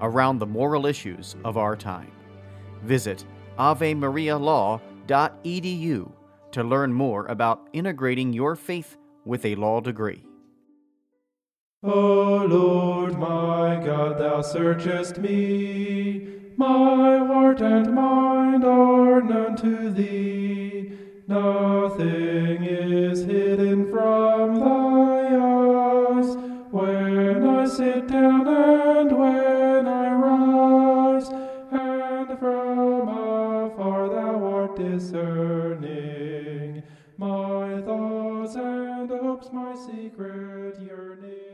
[0.00, 2.10] around the moral issues of our time.
[2.82, 3.24] Visit
[3.58, 6.12] avemarialaw.edu
[6.52, 10.24] to learn more about integrating your faith with a law degree.
[11.82, 16.26] O Lord my God, thou searchest me.
[16.56, 20.92] My heart and mind are known to thee.
[21.26, 26.36] Nothing is hidden from thy eyes.
[26.70, 29.99] When I sit down and when I
[35.14, 36.82] art discerning
[37.16, 41.49] my thoughts and hopes, my secret yearning.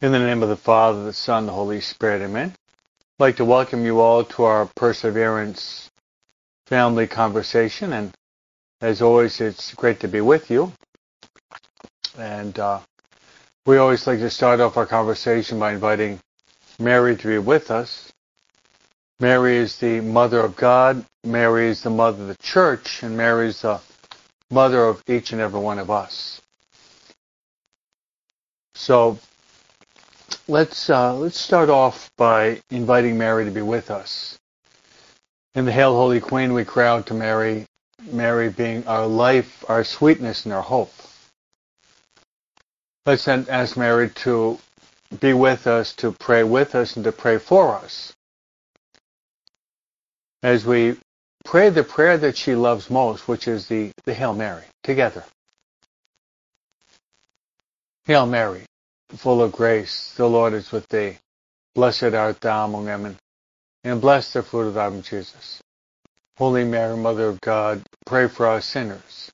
[0.00, 2.54] In the name of the Father, the Son, the Holy Spirit, amen.
[2.54, 5.90] I'd like to welcome you all to our Perseverance
[6.66, 8.14] family conversation, and
[8.80, 10.72] as always, it's great to be with you.
[12.16, 12.78] And uh,
[13.66, 16.20] we always like to start off our conversation by inviting
[16.78, 18.12] Mary to be with us.
[19.18, 23.48] Mary is the Mother of God, Mary is the Mother of the Church, and Mary
[23.48, 23.80] is the
[24.48, 26.40] Mother of each and every one of us.
[28.76, 29.18] So
[30.48, 34.38] let's uh, let's start off by inviting Mary to be with us.
[35.54, 37.66] In the Hail, Holy Queen, we cry out to Mary,
[38.10, 40.92] Mary being our life, our sweetness, and our hope.
[43.04, 44.58] Let's then ask Mary to
[45.20, 48.14] be with us, to pray with us, and to pray for us.
[50.42, 50.96] As we
[51.44, 55.24] pray the prayer that she loves most, which is the, the Hail Mary, together.
[58.04, 58.62] Hail Mary,
[59.16, 61.18] full of grace, the Lord is with thee.
[61.74, 63.18] Blessed art thou among women,
[63.84, 65.62] and blessed the fruit of thy womb, Jesus.
[66.36, 69.32] Holy Mary, Mother of God, pray for us sinners,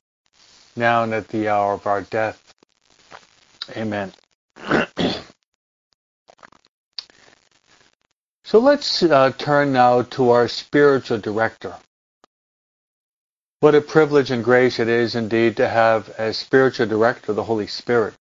[0.77, 2.55] now and at the hour of our death.
[3.77, 4.13] Amen.
[8.45, 11.75] so let's uh, turn now to our spiritual director.
[13.61, 17.67] What a privilege and grace it is indeed to have as spiritual director the Holy
[17.67, 18.15] Spirit.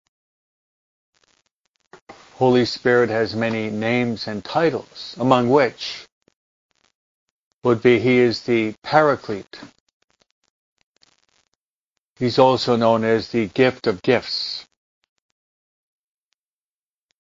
[2.43, 6.05] Holy Spirit has many names and titles, among which
[7.63, 9.61] would be He is the Paraclete.
[12.17, 14.67] He's also known as the gift of gifts.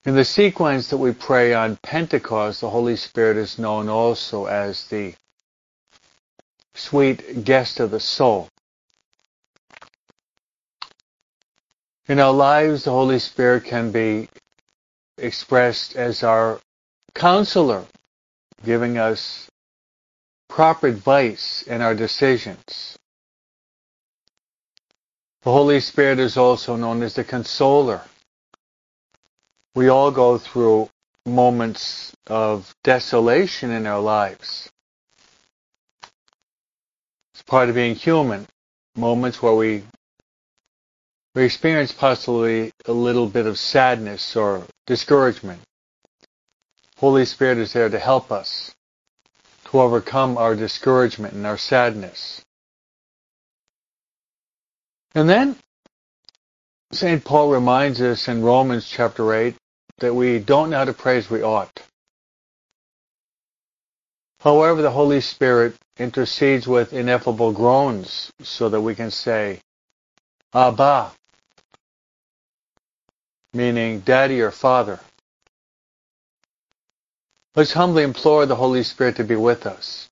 [0.05, 4.89] In the sequence that we pray on Pentecost, the Holy Spirit is known also as
[4.89, 5.15] the
[6.75, 8.49] sweet guest of the soul.
[12.09, 14.29] In our lives, the Holy Spirit can be
[15.23, 16.61] expressed as our
[17.15, 17.87] counselor,
[18.65, 19.49] giving us
[20.49, 22.99] proper advice in our decisions.
[25.43, 28.03] The Holy Spirit is also known as the consoler.
[29.75, 30.91] We all go through
[31.25, 34.71] moments of desolation in our lives.
[37.33, 38.47] It's part of being human.
[38.95, 39.85] Moments where we
[41.35, 45.61] we experience possibly a little bit of sadness or discouragement.
[46.99, 48.75] Holy Spirit is there to help us
[49.71, 52.43] to overcome our discouragement and our sadness.
[55.15, 55.57] And then
[56.93, 57.25] St.
[57.25, 59.57] Paul reminds us in Romans chapter 8
[59.99, 61.83] that we don't know how to pray as we ought.
[64.41, 69.61] However, the Holy Spirit intercedes with ineffable groans so that we can say,
[70.53, 71.13] Abba,
[73.53, 75.01] meaning daddy or father.
[77.55, 80.09] Let's humbly implore the Holy Spirit to be with us,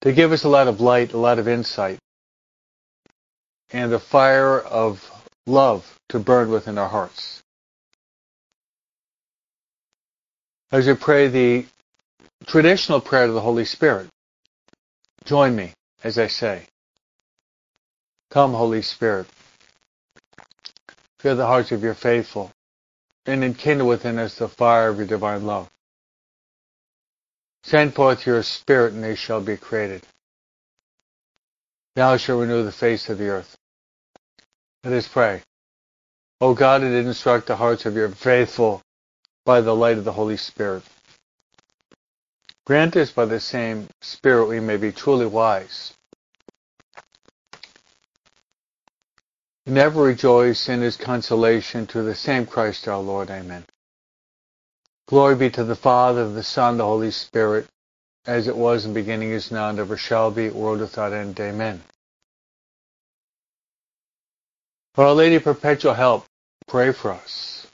[0.00, 1.98] to give us a lot of light, a lot of insight,
[3.70, 5.08] and the fire of
[5.46, 7.42] love to burn within our hearts.
[10.72, 11.66] As we pray the
[12.46, 14.08] traditional prayer to the Holy Spirit,
[15.24, 16.62] join me as I say,
[18.30, 19.26] Come, Holy Spirit,
[21.20, 22.50] fill the hearts of your faithful,
[23.26, 25.68] and enkindle within us the fire of your divine love.
[27.64, 30.02] Send forth your Spirit, and they shall be created.
[31.96, 33.56] Thou shalt renew the face of the earth.
[34.84, 35.42] Let us pray.
[36.40, 38.80] O God, that instruct the hearts of your faithful
[39.44, 40.84] by the light of the Holy Spirit.
[42.64, 45.94] Grant us by the same Spirit we may be truly wise.
[49.68, 53.28] And ever rejoice in his consolation to the same Christ our Lord.
[53.30, 53.66] Amen.
[55.08, 57.66] Glory be to the Father, the Son, the Holy Spirit,
[58.24, 61.38] as it was in the beginning, is now, and ever shall be, world without end.
[61.38, 61.82] Amen.
[64.94, 66.24] For Our Lady Perpetual Help,
[66.66, 67.66] pray for us.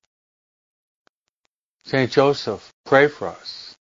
[1.84, 3.76] Saint Joseph, pray for us.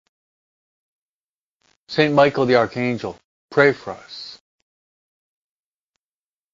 [1.88, 3.16] Saint Michael the Archangel,
[3.50, 4.38] pray for us.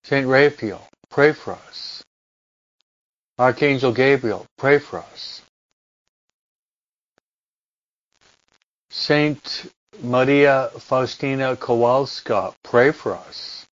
[0.05, 2.03] Saint Raphael, pray for us.
[3.39, 5.43] Archangel Gabriel, pray for us.
[8.91, 9.67] Saint
[10.03, 13.67] Maria Faustina Kowalska, pray for us.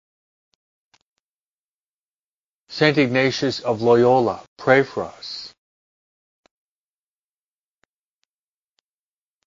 [2.68, 5.54] Saint Ignatius of Loyola, pray for us.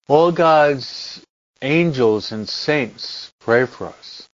[0.08, 1.22] All God's
[1.60, 4.27] angels and saints pray for us.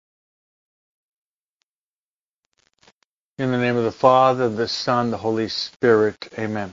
[3.36, 6.28] In the name of the Father, the Son, the Holy Spirit.
[6.38, 6.72] Amen.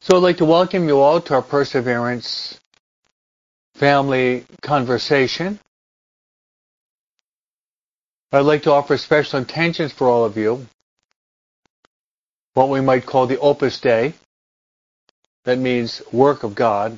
[0.00, 2.58] So I'd like to welcome you all to our Perseverance
[3.74, 5.60] family conversation.
[8.32, 10.66] I'd like to offer special intentions for all of you,
[12.54, 14.14] what we might call the Opus Dei.
[15.44, 16.96] That means work of God.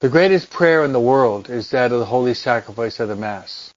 [0.00, 3.72] The greatest prayer in the world is that of the holy sacrifice of the Mass.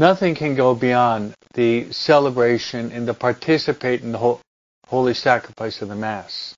[0.00, 4.38] Nothing can go beyond the celebration and the participate in the
[4.86, 6.54] holy sacrifice of the Mass.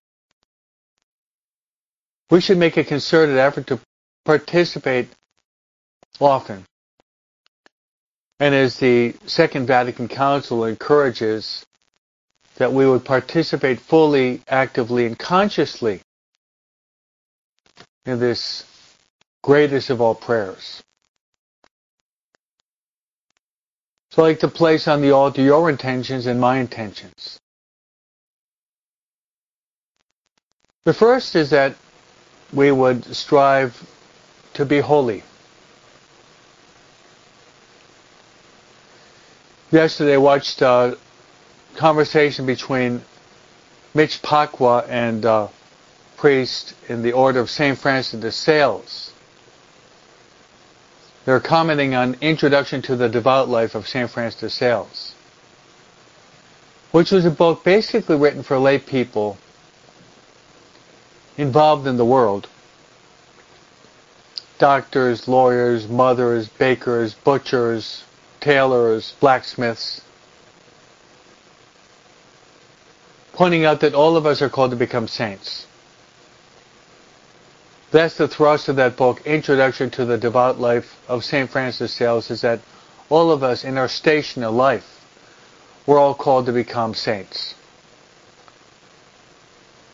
[2.31, 3.81] We should make a concerted effort to
[4.25, 5.09] participate
[6.21, 6.65] often.
[8.39, 11.67] And as the Second Vatican Council encourages
[12.59, 16.00] that we would participate fully, actively, and consciously
[18.06, 18.65] in this
[19.43, 20.81] greatest of all prayers.
[24.12, 27.41] So I like to place on the altar your intentions and my intentions.
[30.85, 31.76] The first is that
[32.53, 33.88] we would strive
[34.53, 35.23] to be holy.
[39.70, 40.99] Yesterday I watched a
[41.76, 43.00] conversation between
[43.94, 45.49] Mitch Pacwa and a
[46.19, 47.79] priest in the order of St.
[47.79, 49.12] Francis de Sales.
[51.25, 54.11] They're commenting on Introduction to the Devout Life of St.
[54.11, 55.15] Francis de Sales,
[56.91, 59.39] which was a book basically written for lay people
[61.37, 62.49] involved in the world.
[64.58, 68.05] Doctors, lawyers, mothers, bakers, butchers,
[68.41, 70.03] tailors, blacksmiths,
[73.32, 75.67] pointing out that all of us are called to become saints.
[77.93, 81.49] That's the thrust of that book, Introduction to the Devout Life of St.
[81.49, 82.61] Francis Sales, is that
[83.08, 85.05] all of us in our station of life,
[85.87, 87.55] we're all called to become saints.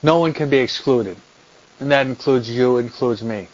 [0.03, 1.17] No one can be excluded.
[1.81, 3.49] And that includes you, includes me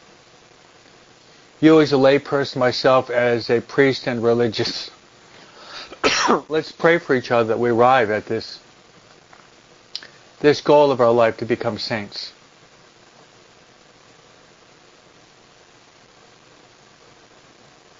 [1.64, 4.90] you as a layperson, myself as a priest and religious,
[6.48, 8.60] let's pray for each other that we arrive at this
[10.40, 12.32] this goal of our life to become saints.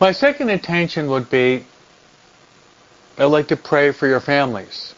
[0.04, 1.64] My second intention would be
[3.16, 4.94] I'd like to pray for your families.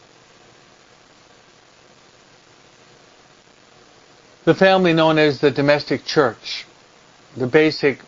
[4.45, 6.67] The family known as the domestic church,
[7.37, 8.01] the basic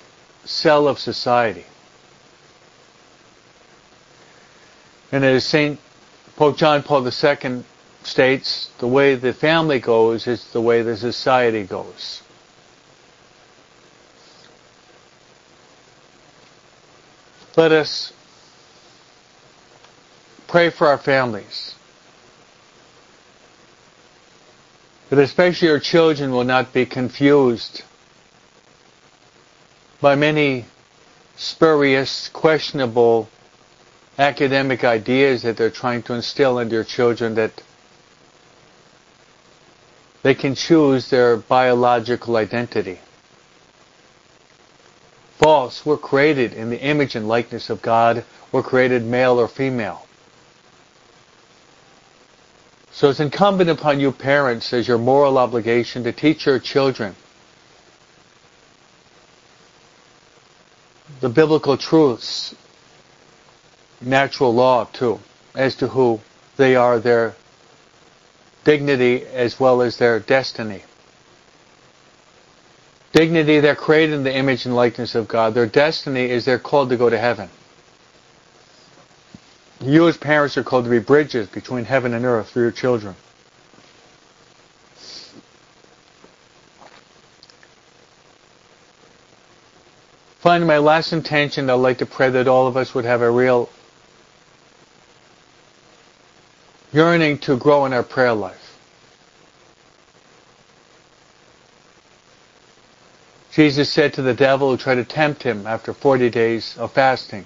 [0.45, 1.67] cell of society.
[5.13, 5.79] And as St.
[6.35, 7.63] Pope John Paul II
[8.03, 12.23] states, the way the family goes is the way the society goes.
[17.57, 18.13] Let us
[20.47, 21.75] pray for our families.
[25.11, 27.83] That especially our children will not be confused
[30.01, 30.67] by many
[31.37, 33.29] spurious, questionable
[34.19, 37.63] academic ideas that they're trying to instill into your children that
[40.23, 42.99] they can choose their biological identity.
[45.49, 45.87] False.
[45.87, 48.23] We're created in the image and likeness of God.
[48.53, 50.07] We're created male or female.
[52.91, 57.17] So it's incumbent upon you parents as your moral obligation to teach your children
[61.21, 62.55] the biblical truths,
[64.03, 65.19] natural law too,
[65.55, 66.21] as to who
[66.59, 67.35] they are, their
[68.65, 70.83] dignity as well as their destiny.
[73.13, 75.55] Dignity, they're created in the image and likeness of God.
[75.55, 77.49] Their destiny is they're called to go to heaven.
[79.81, 83.15] You as parents are called to be bridges between heaven and earth for your children.
[90.41, 93.31] Finally, my last intention, I'd like to pray that all of us would have a
[93.31, 93.69] real
[96.93, 98.68] yearning to grow in our prayer life.
[103.59, 107.45] Jesus said to the devil who tried to tempt him after 40 days of fasting,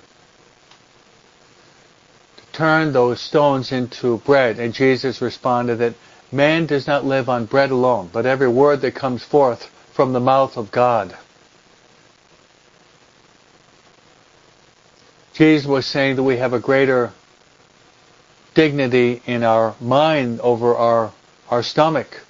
[2.36, 4.58] to turn those stones into bread.
[4.58, 5.94] And Jesus responded that
[6.30, 9.64] man does not live on bread alone, but every word that comes forth
[9.94, 11.16] from the mouth of God.
[15.32, 17.10] Jesus was saying that we have a greater
[18.52, 21.10] dignity in our mind over our,
[21.48, 22.20] our stomach.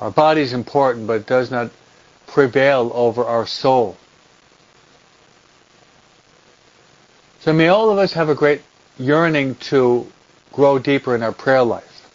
[0.00, 1.72] Our body is important, but it does not
[2.36, 3.96] prevail over our soul.
[7.40, 8.60] So may all of us have a great
[8.98, 10.06] yearning to
[10.52, 12.10] grow deeper in our prayer life.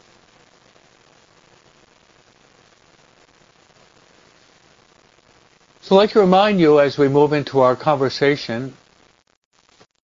[5.82, 8.76] So I'd like to remind you as we move into our conversation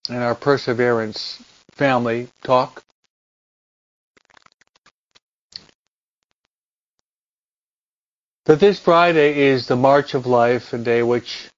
[0.09, 1.43] and our perseverance
[1.75, 2.83] family talk.
[8.47, 11.49] That this Friday is the March of Life, a day which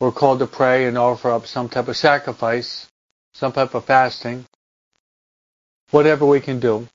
[0.00, 2.88] we're called to pray and offer up some type of sacrifice,
[3.32, 4.44] some type of fasting,
[5.92, 6.88] whatever we can do.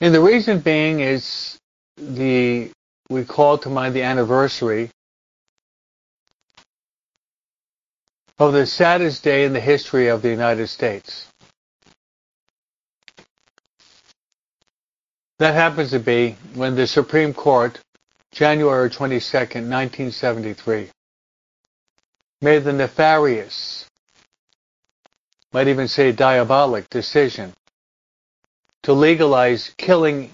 [0.00, 1.58] And the reason being is
[1.96, 2.70] the
[3.10, 4.92] we call to mind the anniversary
[8.38, 11.26] of the saddest day in the history of the United States.
[15.38, 17.78] That happens to be when the Supreme Court,
[18.32, 20.88] January 22, 1973,
[22.40, 23.86] made the nefarious,
[25.52, 27.52] might even say diabolic decision
[28.82, 30.30] to legalize killing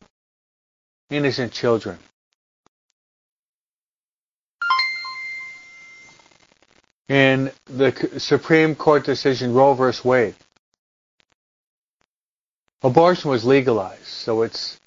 [1.11, 1.99] innocent children.
[7.13, 9.93] in the Supreme Court decision Roe v.
[10.03, 10.35] Wade.
[12.83, 14.81] Abortion was legalized, so it's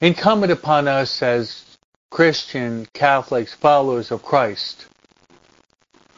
[0.00, 1.64] incumbent upon us as
[2.10, 4.86] Christian, Catholics, followers of Christ,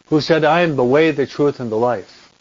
[0.07, 2.33] who said, I am the way, the truth, and the life,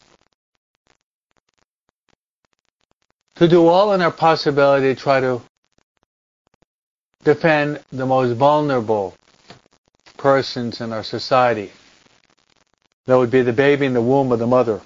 [3.36, 5.42] to do all in our possibility to try to
[7.24, 9.16] defend the most vulnerable
[10.18, 11.72] persons in our society
[13.06, 14.82] that would be the baby in the womb of the mother.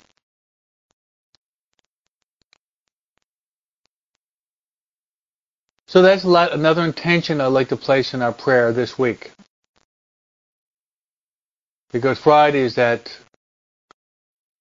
[5.96, 9.32] So that's another intention I'd like to place in our prayer this week.
[11.94, 13.18] Because Friday is that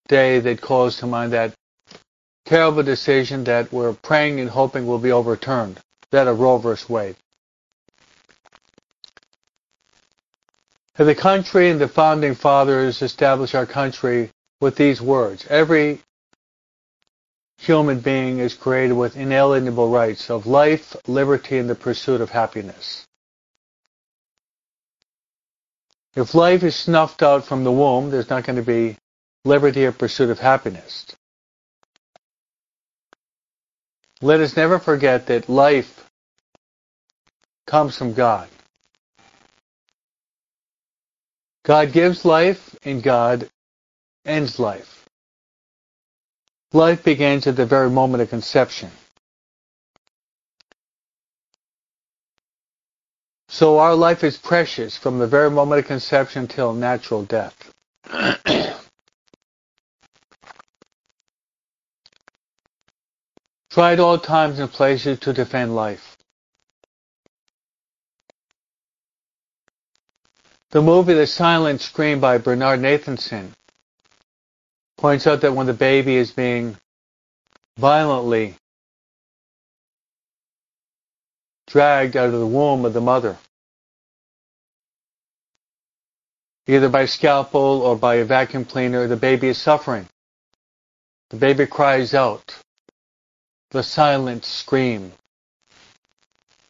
[0.07, 1.53] day that calls to mind that
[2.45, 5.81] terrible decision that we're praying and hoping will be overturned,
[6.13, 6.75] that Roe v.
[6.89, 7.17] Wade.
[10.95, 15.45] The country and the founding fathers established our country with these words.
[15.51, 15.99] Every
[17.65, 23.07] human being is created with inalienable rights of life, liberty, and the pursuit of happiness.
[26.15, 28.97] If life is snuffed out from the womb, there's not going to be
[29.45, 31.07] liberty or pursuit of happiness.
[34.21, 36.09] Let us never forget that life
[37.67, 38.49] comes from God.
[41.65, 43.49] God gives life and God
[44.25, 44.94] ends life.
[46.75, 48.91] Life begins at the very moment of conception.
[53.49, 57.73] So our life is precious from the very moment of conception till natural death.
[63.71, 66.17] Try at all times and places to defend life.
[70.71, 73.53] The movie The Silent Scream by Bernard Nathanson
[75.05, 76.75] points out that when the baby is being
[77.77, 78.55] violently
[81.67, 83.37] dragged out of the womb of the mother,
[86.67, 90.09] either by scalpel or by a vacuum cleaner, the baby is suffering.
[91.29, 92.57] The baby cries out
[93.73, 95.13] the silent scream.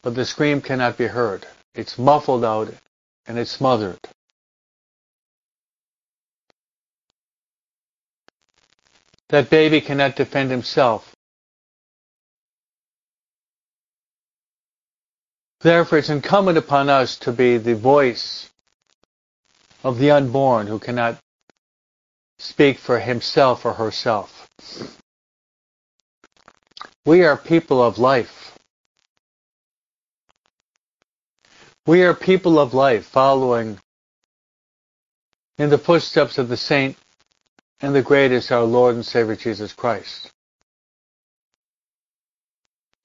[0.02, 1.46] But the scream cannot be heard.
[1.76, 2.74] It's muffled out
[3.26, 4.00] and it's smothered.
[9.30, 11.14] That baby cannot defend himself.
[15.60, 18.50] Therefore, it's incumbent upon us to be the voice
[19.82, 21.18] of the unborn who cannot
[22.38, 24.46] speak for himself or herself.
[27.06, 28.58] We are people of life.
[31.86, 33.78] We are people of life following
[35.58, 36.96] in the footsteps of the saint
[37.84, 40.30] and the greatest, our Lord and Savior Jesus Christ,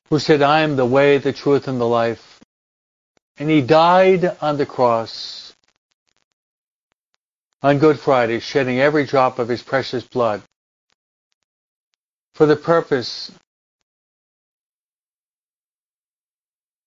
[0.10, 2.40] who said, I am the way, the truth, and the life.
[3.38, 5.54] And he died on the cross
[7.62, 10.42] on Good Friday, shedding every drop of his precious blood
[12.34, 13.34] for the purpose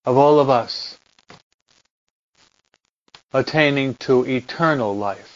[0.07, 0.97] of all of us
[3.35, 5.32] attaining to eternal life.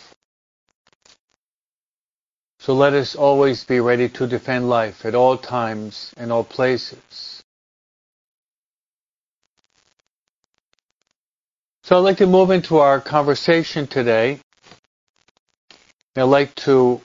[2.66, 7.40] So let us always be ready to defend life at all times and all places.
[11.84, 14.40] So I'd like to move into our conversation today.
[16.16, 17.00] I'd like to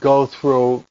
[0.00, 0.84] go through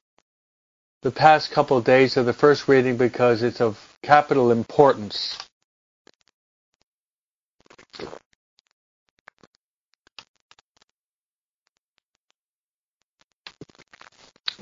[1.02, 5.40] the past couple of days of the first reading because it's of capital importance.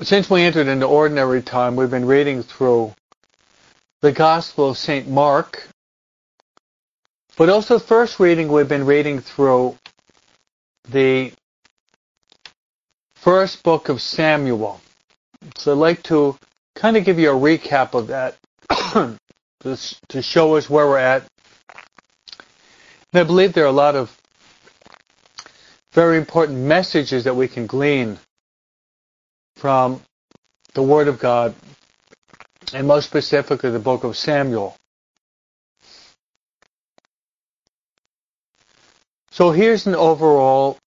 [0.02, 2.94] Since we entered into ordinary time, we've been reading through
[4.00, 5.06] the Gospel of St.
[5.06, 5.68] Mark,
[7.36, 9.76] but also first reading, we've been reading through
[10.88, 11.34] the
[13.16, 14.80] first book of Samuel.
[15.58, 16.38] So I'd like to
[16.74, 18.38] kind of give you a recap of that
[20.08, 21.24] to show us where we're at.
[23.12, 24.18] And I believe there are a lot of
[25.92, 28.18] very important messages that we can glean
[29.60, 30.00] from
[30.72, 31.54] the Word of God,
[32.72, 34.74] and most specifically the book of Samuel.
[39.32, 40.78] So here's an overall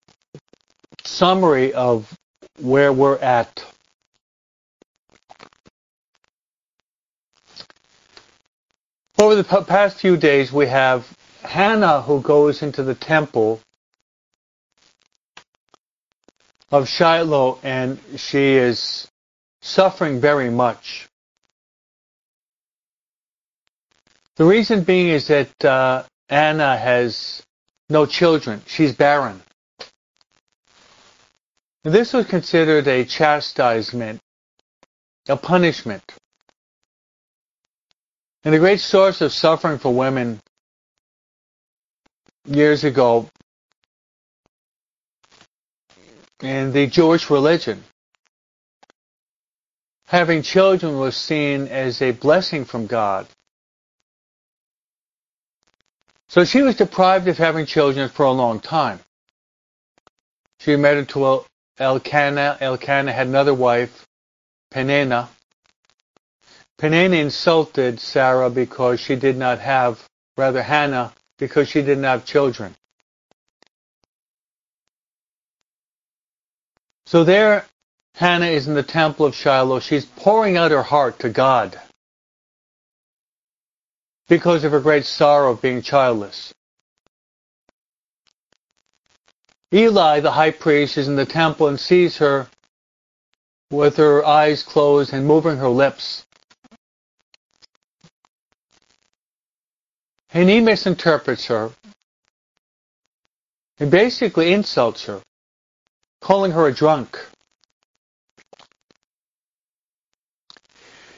[1.04, 2.16] summary of
[2.61, 3.64] where we're at
[9.18, 11.06] Over the past few days, we have
[11.44, 13.61] Hannah who goes into the temple
[16.72, 19.06] of Shiloh and she is
[19.61, 21.08] suffering very much.
[24.37, 27.42] The reason being is that uh, Anna has
[27.90, 28.62] no children.
[28.66, 29.42] She's barren.
[31.85, 34.20] This was considered a chastisement,
[35.28, 36.02] a punishment.
[38.44, 40.40] And a great source of suffering for women
[42.46, 43.28] years ago
[46.42, 47.83] in the Jewish religion.
[50.07, 53.26] Having children was seen as a blessing from God.
[56.28, 59.00] So she was deprived of having children for a long time.
[60.61, 61.44] She married to
[61.78, 62.59] Elkanah.
[62.61, 64.07] Elkanah had another wife,
[64.70, 65.28] Peninnah.
[66.78, 70.05] Peninnah insulted Sarah because she did not have,
[70.37, 72.74] rather Hannah, because she didn't have children.
[77.12, 77.66] So there,
[78.14, 79.81] Hannah is in the temple of Shiloh.
[79.81, 81.79] She's pouring out her heart to God
[84.29, 86.55] because of her great sorrow of being childless.
[89.75, 92.48] Eli, the high priest, is in the temple and sees her
[93.70, 96.25] with her eyes closed and moving her lips.
[100.33, 101.72] And he misinterprets her.
[103.77, 105.20] He basically insults her,
[106.22, 107.18] calling her a drunk.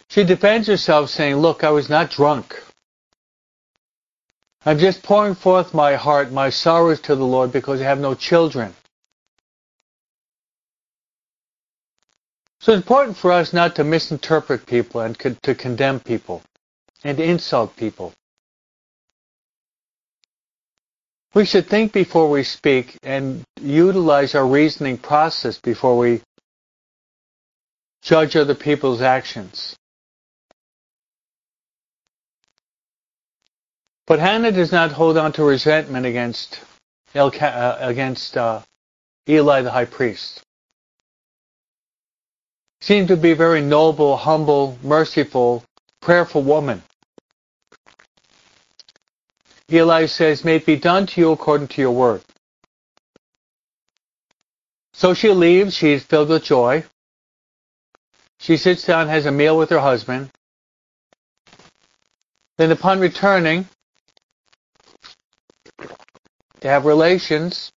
[0.08, 2.60] She defends herself saying, look, I was not drunk.
[4.64, 8.14] I'm just pouring forth my heart, my sorrows to the Lord because I have no
[8.14, 8.74] children.
[12.60, 16.42] So it's important for us not to misinterpret people and to condemn people
[17.02, 18.14] and insult people.
[21.34, 26.22] We should think before we speak and utilize our reasoning process before we
[28.02, 29.74] judge other people's actions.
[34.06, 36.60] But Hannah does not hold on to resentment against
[37.14, 38.60] Elca- uh, against uh,
[39.28, 40.40] Eli the high priest.
[42.80, 45.64] Seemed to be a very noble, humble, merciful,
[46.00, 46.82] prayerful woman.
[49.72, 52.22] Eli says, May it be done to you according to your word.
[54.92, 55.74] So she leaves.
[55.74, 56.84] She's filled with joy.
[58.38, 60.30] She sits down, has a meal with her husband.
[62.56, 63.66] Then, upon returning,
[66.60, 67.72] they have relations,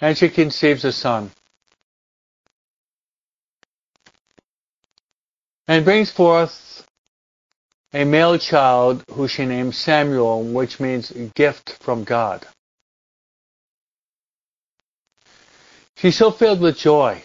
[0.00, 1.30] and she conceives a son.
[5.68, 6.87] And brings forth
[7.92, 12.46] a male child who she names Samuel, which means gift from God.
[15.96, 17.22] She's so filled with joy.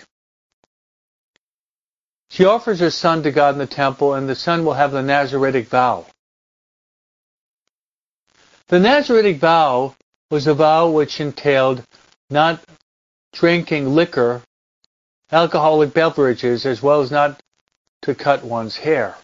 [2.30, 5.04] She offers her son to God in the temple, and the son will have the
[5.04, 6.08] Nazaritic vow.
[8.70, 9.96] The Nazaritic vow
[10.32, 11.84] was a vow which entailed
[12.32, 12.64] not
[13.34, 14.42] drinking liquor,
[15.32, 17.40] alcoholic beverages, as well as not
[18.02, 19.16] to cut one's hair.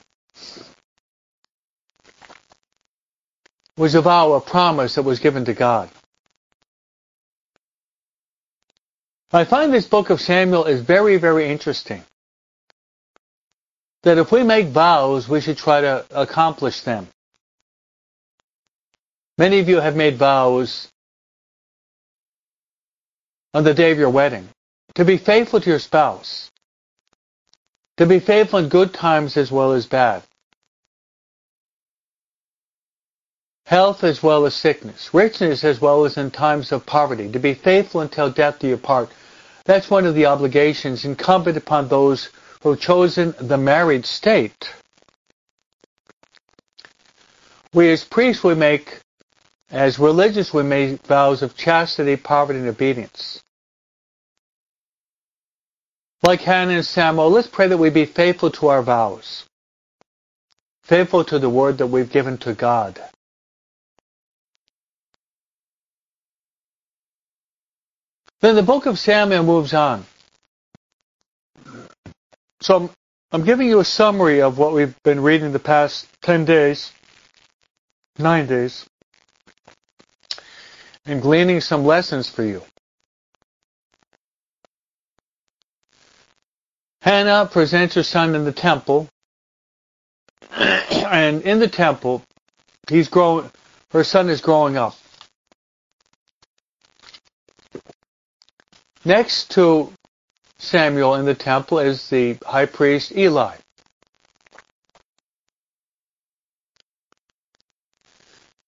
[3.69, 5.90] It was a vow, a promise that was given to God.
[9.32, 12.04] I find this book of Samuel is very, very interesting.
[14.04, 17.08] That if we make vows, we should try to accomplish them.
[19.38, 20.90] Many of you have made vows
[23.54, 24.50] on the day of your wedding
[24.96, 26.52] to be faithful to your spouse,
[27.96, 30.24] to be faithful in good times as well as bad,
[33.70, 37.54] health as well as sickness, richness as well as in times of poverty, to be
[37.54, 39.12] faithful until death do you part.
[39.64, 42.32] That's one of the obligations incumbent upon those
[42.64, 44.74] who have chosen the married state.
[47.72, 49.02] We as priests, we make,
[49.70, 53.40] as religious, we make vows of chastity, poverty, and obedience.
[56.24, 59.46] Like Hannah and Samuel, let's pray that we be faithful to our vows,
[60.82, 63.00] faithful to the word that we've given to God.
[68.42, 70.06] Then the book of Samuel moves on.
[72.62, 72.90] So I'm,
[73.32, 76.92] I'm giving you a summary of what we've been reading the past 10 days,
[78.18, 78.86] 9 days,
[81.06, 82.62] and gleaning some lessons for you.
[87.02, 89.10] Hannah presents her son in the temple,
[90.52, 92.24] and in the temple,
[92.90, 93.50] he's growing.
[93.92, 94.96] Her son is growing up.
[99.10, 99.92] Next to
[100.60, 103.56] Samuel in the temple is the high priest Eli.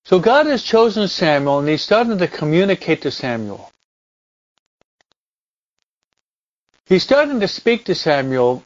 [0.03, 3.71] So God has chosen Samuel and he's starting to communicate to Samuel.
[6.87, 8.63] He's starting to speak to Samuel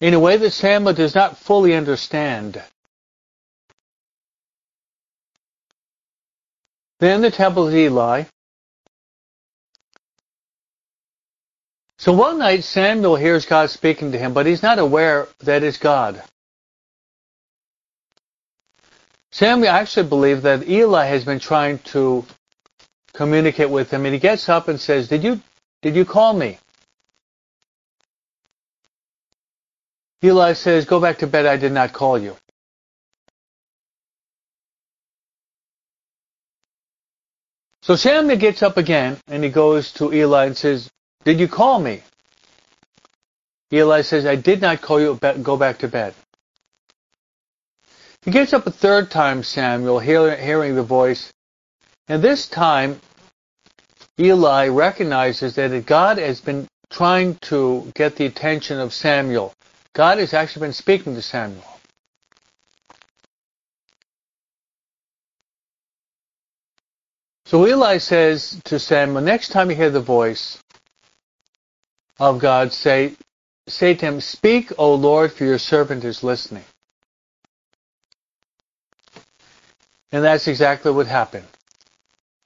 [0.00, 2.60] in a way that Samuel does not fully understand.
[6.98, 8.24] Then the temple is Eli.
[12.04, 15.78] So one night Samuel hears God speaking to him, but he's not aware that it's
[15.78, 16.22] God.
[19.32, 22.26] Samuel actually believes that Eli has been trying to
[23.14, 25.40] communicate with him, and he gets up and says, "Did you
[25.80, 26.58] did you call me?"
[30.22, 31.46] Eli says, "Go back to bed.
[31.46, 32.36] I did not call you."
[37.80, 40.90] So Samuel gets up again and he goes to Eli and says,
[41.24, 42.02] did you call me?
[43.72, 45.18] Eli says, I did not call you.
[45.42, 46.14] Go back to bed.
[48.24, 51.32] He gets up a third time, Samuel, hearing the voice.
[52.08, 53.00] And this time,
[54.18, 59.52] Eli recognizes that God has been trying to get the attention of Samuel.
[59.94, 61.64] God has actually been speaking to Samuel.
[67.46, 70.58] So Eli says to Samuel, next time you hear the voice,
[72.18, 73.14] of God say,
[73.68, 76.64] say to him, Speak, O Lord, for your servant is listening.
[80.12, 81.46] And that's exactly what happened.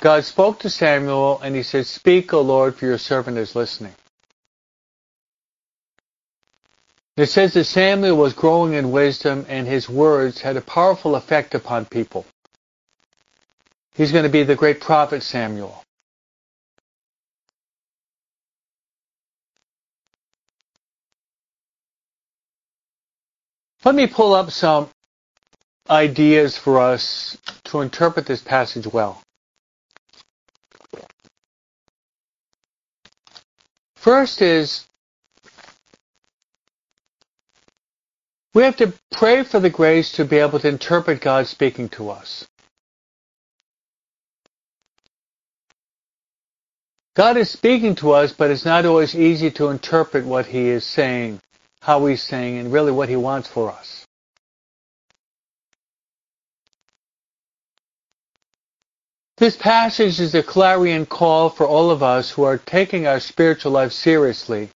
[0.00, 3.94] God spoke to Samuel and he said, Speak, O Lord, for your servant is listening.
[7.16, 11.54] It says that Samuel was growing in wisdom and his words had a powerful effect
[11.54, 12.24] upon people.
[13.96, 15.85] He's going to be the great prophet Samuel.
[23.84, 24.88] Let me pull up some
[25.88, 29.22] ideas for us to interpret this passage well.
[33.96, 34.86] First is
[38.54, 42.10] we have to pray for the grace to be able to interpret God speaking to
[42.10, 42.46] us.
[47.14, 50.84] God is speaking to us, but it's not always easy to interpret what He is
[50.84, 51.40] saying,
[51.80, 54.04] how He's saying, and really what He wants for us.
[59.38, 63.70] This passage is a clarion call for all of us who are taking our spiritual
[63.70, 64.68] life seriously.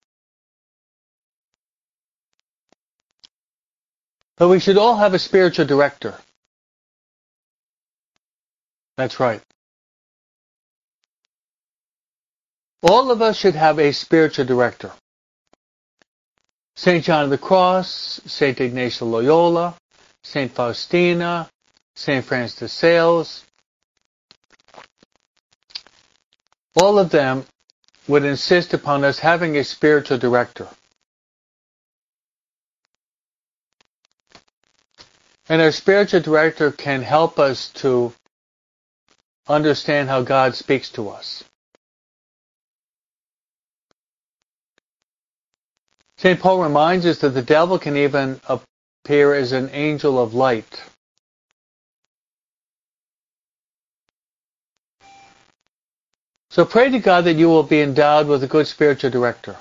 [4.36, 6.14] But we should all have a spiritual director.
[8.96, 9.42] That's right.
[12.82, 14.92] All of us should have a spiritual director.
[16.76, 17.04] St.
[17.04, 18.61] John of the Cross, St.
[18.61, 19.76] Ignatius Loyola,
[20.22, 20.50] St.
[20.50, 21.48] Faustina,
[21.94, 22.24] St.
[22.24, 23.44] Francis de Sales,
[26.76, 27.44] All of them
[28.08, 30.68] would insist upon us having a spiritual director.
[35.48, 38.14] And our spiritual director can help us to
[39.48, 41.44] understand how God speaks to us.
[46.22, 46.38] St.
[46.38, 50.80] Paul reminds us that the devil can even appear as an angel of light.
[56.50, 59.56] So pray to God that you will be endowed with a good spiritual director.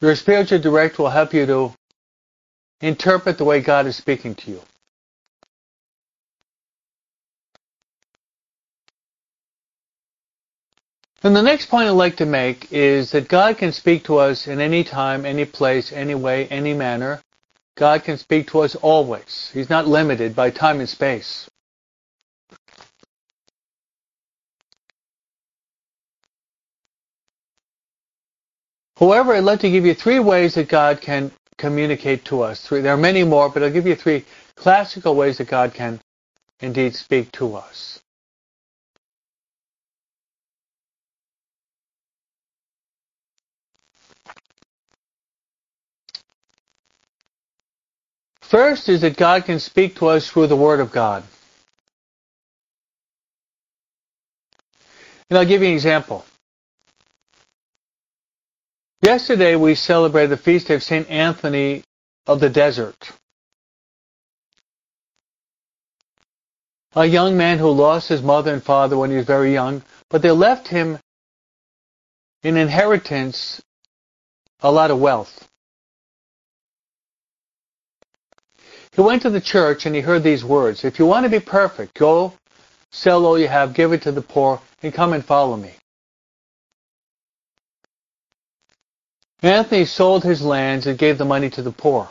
[0.00, 1.74] Your spiritual director will help you to
[2.80, 4.62] interpret the way God is speaking to you.
[11.24, 14.48] And the next point I'd like to make is that God can speak to us
[14.48, 17.22] in any time, any place, any way, any manner.
[17.76, 19.50] God can speak to us always.
[19.54, 21.48] He's not limited by time and space.
[28.96, 32.68] However, I'd like to give you three ways that God can communicate to us.
[32.68, 34.24] There are many more, but I'll give you three
[34.56, 36.00] classical ways that God can
[36.60, 38.01] indeed speak to us.
[48.52, 51.24] First is that God can speak to us through the Word of God.
[55.30, 56.26] And I'll give you an example.
[59.00, 61.08] Yesterday we celebrated the feast of St.
[61.08, 61.82] Anthony
[62.26, 63.12] of the Desert.
[66.94, 70.20] A young man who lost his mother and father when he was very young, but
[70.20, 70.98] they left him
[72.42, 73.62] in inheritance
[74.60, 75.48] a lot of wealth.
[78.92, 81.40] He went to the church and he heard these words, If you want to be
[81.40, 82.34] perfect, go,
[82.90, 85.72] sell all you have, give it to the poor, and come and follow me.
[89.42, 92.08] Anthony sold his lands and gave the money to the poor.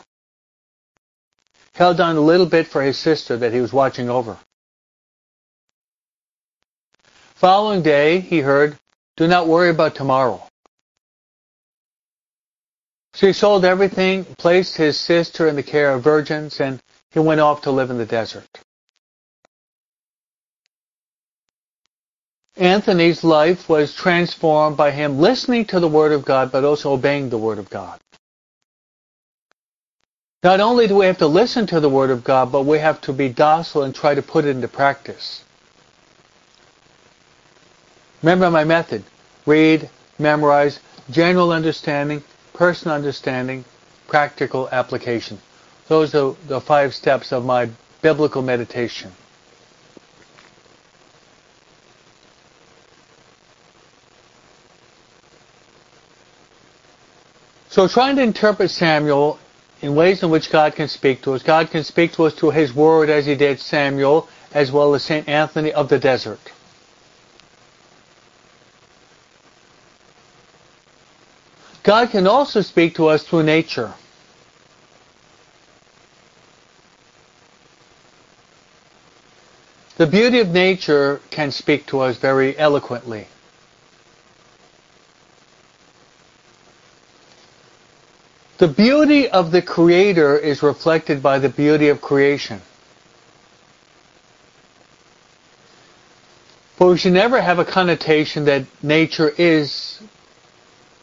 [1.74, 4.36] Held on a little bit for his sister that he was watching over.
[7.36, 8.76] Following day, he heard,
[9.16, 10.46] do not worry about tomorrow.
[13.14, 17.40] So he sold everything, placed his sister in the care of virgins, and he went
[17.40, 18.48] off to live in the desert.
[22.56, 27.28] Anthony's life was transformed by him listening to the Word of God, but also obeying
[27.30, 27.98] the Word of God.
[30.42, 33.00] Not only do we have to listen to the Word of God, but we have
[33.02, 35.44] to be docile and try to put it into practice.
[38.22, 39.04] Remember my method.
[39.46, 42.22] Read, memorize, general understanding,
[42.62, 43.64] personal understanding,
[44.06, 45.36] practical application.
[45.88, 47.68] Those are the five steps of my
[48.02, 49.10] biblical meditation.
[57.68, 59.40] So trying to interpret Samuel
[59.80, 61.42] in ways in which God can speak to us.
[61.42, 65.02] God can speak to us through his word as he did Samuel, as well as
[65.02, 65.28] St.
[65.28, 66.38] Anthony of the desert.
[71.82, 73.94] God can also speak to us through nature.
[79.96, 83.26] The beauty of nature can speak to us very eloquently.
[88.58, 92.62] The beauty of the Creator is reflected by the beauty of creation.
[96.78, 99.91] But we should never have a connotation that nature is,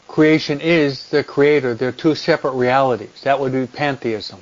[0.10, 1.76] creation is the Creator.
[1.76, 3.22] They're two separate realities.
[3.24, 4.42] That would be pantheism.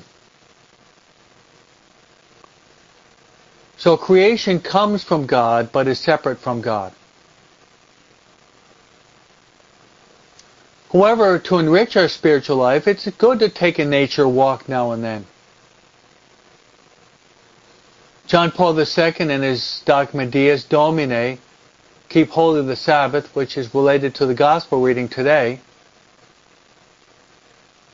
[3.77, 6.93] So creation comes from God, but is separate from God.
[10.91, 15.03] However, to enrich our spiritual life, it's good to take a nature walk now and
[15.03, 15.25] then.
[18.25, 21.39] John Paul II in his document Dies Domini,
[22.09, 25.59] Keep Holy the Sabbath, which is related to the Gospel reading today,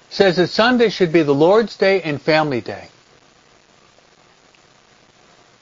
[0.10, 2.90] says that Sunday should be the Lord's Day and Family Day.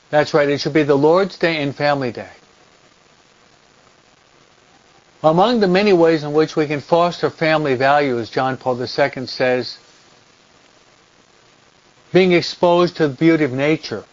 [0.09, 2.29] That's right, it should be the Lord's Day and Family Day.
[5.23, 8.87] Among the many ways in which we can foster family values, John Paul II
[9.27, 9.77] says,
[12.11, 14.03] being exposed to the beauty of nature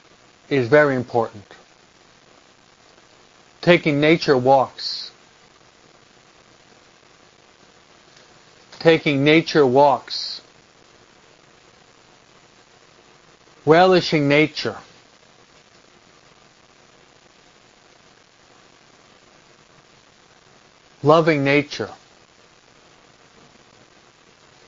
[0.48, 1.44] is very important.
[3.68, 5.10] Taking nature walks.
[8.78, 10.40] Taking nature walks.
[13.66, 14.78] Relishing nature.
[21.02, 21.90] loving nature,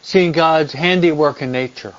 [0.02, 1.94] seeing God's handiwork in nature.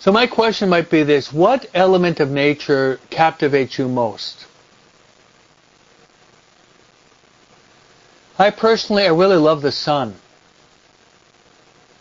[0.00, 4.46] So my question might be this, what element of nature captivates you most?
[8.38, 10.14] I personally, I really love the sun.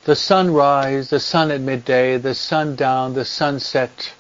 [0.06, 4.14] The sunrise, the sun at midday, the sundown, the sunset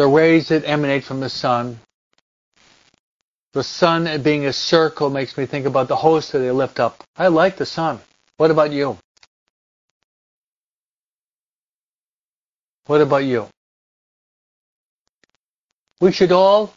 [0.00, 1.78] the rays that emanate from the sun.
[3.52, 7.04] The sun being a circle makes me think about the host that they lift up.
[7.18, 8.00] I like the sun.
[8.38, 8.96] What about you?
[12.86, 13.46] What about you?
[16.00, 16.72] We should all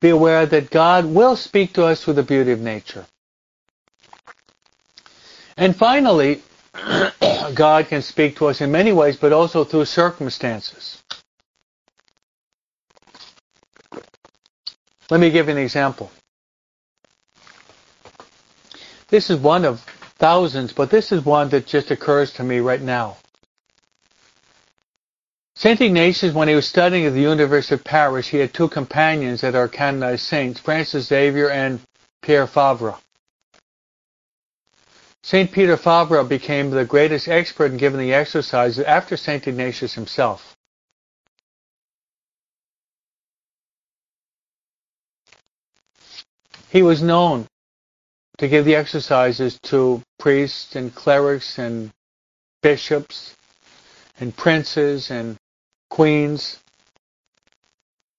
[0.00, 3.06] be aware that God will speak to us through the beauty of nature.
[5.56, 6.42] And finally,
[7.54, 11.02] God can speak to us in many ways, but also through circumstances.
[15.08, 16.10] Let me give you an example.
[19.08, 19.80] This is one of
[20.18, 23.16] thousands, but this is one that just occurs to me right now.
[25.58, 25.80] St.
[25.80, 29.54] Ignatius, when he was studying at the University of Paris, he had two companions that
[29.54, 31.80] are canonized saints, Francis Xavier and
[32.20, 32.94] Pierre Fabre.
[35.22, 35.50] St.
[35.50, 39.48] Peter Fabre became the greatest expert in giving the exercises after St.
[39.48, 40.54] Ignatius himself.
[46.68, 47.46] He was known
[48.36, 51.92] to give the exercises to priests and clerics and
[52.60, 53.34] bishops
[54.20, 55.38] and princes and
[55.90, 56.58] queens.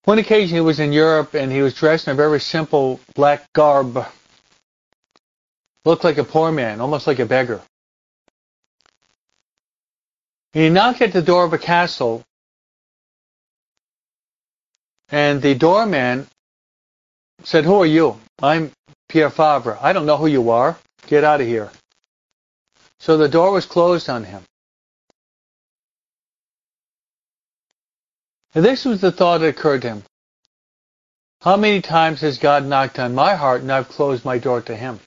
[0.05, 3.51] One occasion he was in Europe and he was dressed in a very simple black
[3.53, 4.05] garb.
[5.85, 7.61] Looked like a poor man, almost like a beggar.
[10.53, 12.23] He knocked at the door of a castle
[15.09, 16.27] and the doorman
[17.43, 18.19] said, Who are you?
[18.41, 18.71] I'm
[19.07, 19.77] Pierre Fabre.
[19.81, 20.77] I don't know who you are.
[21.07, 21.71] Get out of here.
[22.99, 24.43] So the door was closed on him.
[28.55, 30.03] And this was the thought that occurred to him.
[31.41, 34.75] How many times has God knocked on my heart and I've closed my door to
[34.75, 34.99] him?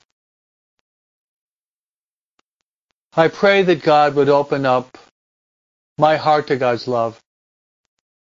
[3.16, 4.96] I pray that God would open up
[5.98, 7.20] my heart to God's love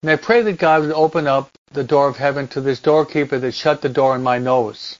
[0.05, 3.39] and I pray that God would open up the door of heaven to this doorkeeper
[3.39, 4.99] that shut the door on my nose.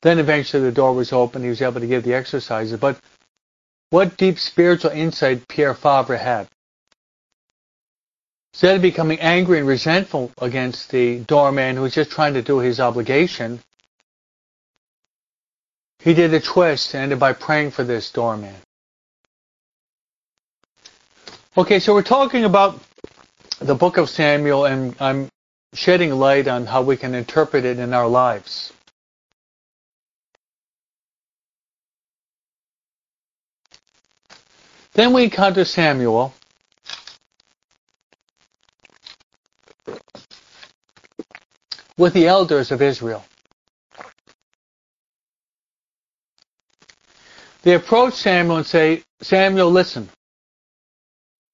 [0.00, 1.42] Then eventually the door was open.
[1.42, 2.80] He was able to give the exercises.
[2.80, 2.98] But
[3.90, 6.48] what deep spiritual insight Pierre Fabre had.
[8.52, 12.58] Instead of becoming angry and resentful against the doorman who was just trying to do
[12.58, 13.60] his obligation,
[16.00, 18.54] he did a twist and ended by praying for this doorman.
[21.56, 22.78] Okay, so we're talking about
[23.58, 25.28] the book of Samuel, and I'm
[25.74, 28.72] shedding light on how we can interpret it in our lives.
[34.94, 36.34] Then we encounter Samuel.
[42.02, 43.24] With the elders of Israel.
[47.62, 50.08] They approach Samuel and say, Samuel, listen.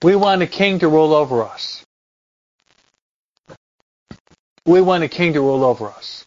[0.02, 1.84] We want a king to rule over us.
[4.64, 6.24] We want a king to rule over us.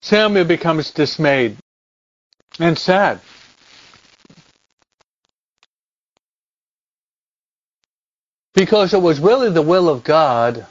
[0.00, 1.56] Samuel becomes dismayed
[2.60, 3.20] and sad.
[8.54, 10.66] Because it was really the will of God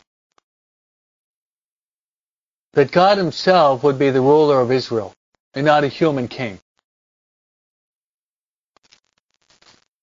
[2.74, 5.14] that God himself would be the ruler of Israel
[5.54, 6.60] and not a human king.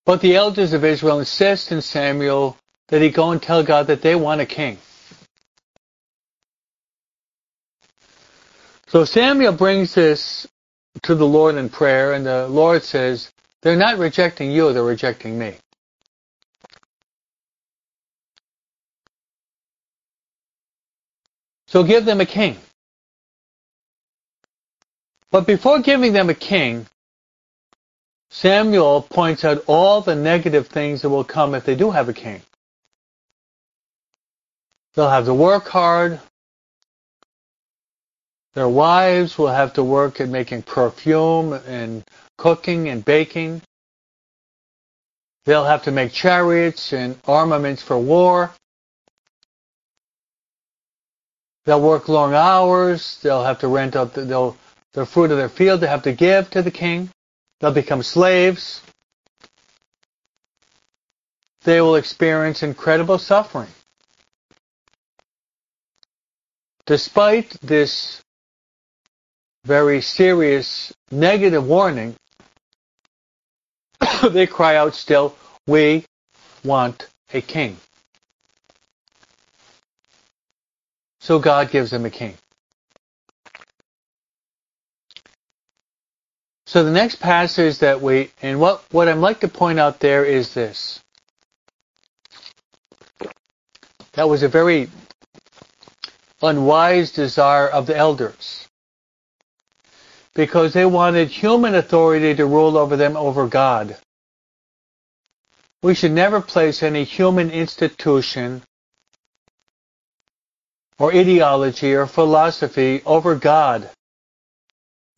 [0.05, 2.57] But the elders of Israel insist in Samuel
[2.89, 4.79] that he go and tell God that they want a king.
[8.89, 10.47] So Samuel brings this
[11.03, 15.37] to the Lord in prayer, and the Lord says, they're not rejecting you, they're rejecting
[15.37, 15.57] me.
[21.69, 22.57] So give them a king.
[25.31, 26.87] But before giving them a king,
[28.31, 32.13] Samuel points out all the negative things that will come if they do have a
[32.13, 32.43] king.
[34.95, 36.21] They'll have to work hard.
[38.55, 42.03] Their wives will have to work at making perfume and
[42.39, 43.61] cooking and baking.
[45.45, 48.53] They'll have to make chariots and armaments for war.
[51.67, 53.19] They'll work long hours.
[53.23, 54.55] They'll have to rent out the,
[54.93, 55.81] the fruit of their field.
[55.81, 57.11] They have to give to the king.
[57.61, 58.81] They'll become slaves.
[61.65, 63.69] They will experience incredible suffering.
[66.87, 68.23] Despite this
[69.65, 72.15] very serious negative warning,
[74.31, 75.35] they cry out still,
[75.67, 76.05] we
[76.63, 77.77] want a king.
[81.27, 82.35] So God gives them a king.
[86.67, 90.25] So the next passage that we, and what, what I'd like to point out there
[90.25, 91.01] is this.
[94.13, 94.89] That was a very
[96.41, 98.69] unwise desire of the elders.
[100.33, 103.97] Because they wanted human authority to rule over them over God.
[105.83, 108.63] We should never place any human institution
[110.99, 113.89] or ideology or philosophy over God.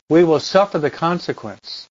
[0.09, 1.87] We will suffer the consequence.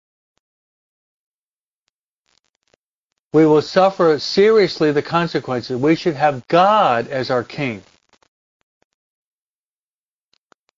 [3.32, 5.76] We will suffer seriously the consequences.
[5.76, 7.82] We should have God as our king.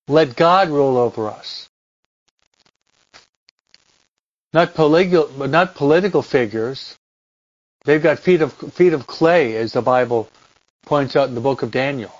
[0.08, 1.68] Let God rule over us.
[4.52, 6.98] Not political, not political figures.
[7.84, 10.28] They've got feet of, feet of clay, as the Bible
[10.82, 12.19] points out in the book of Daniel.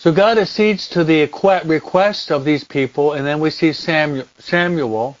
[0.00, 1.28] So God accedes to the
[1.66, 5.18] request of these people, and then we see Samuel,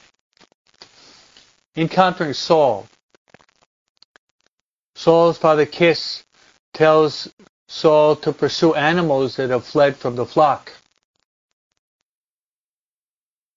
[1.76, 2.86] encountering Saul.
[4.94, 6.22] Saul's father Kish
[6.72, 7.30] tells
[7.68, 10.72] Saul to pursue animals that have fled from the flock.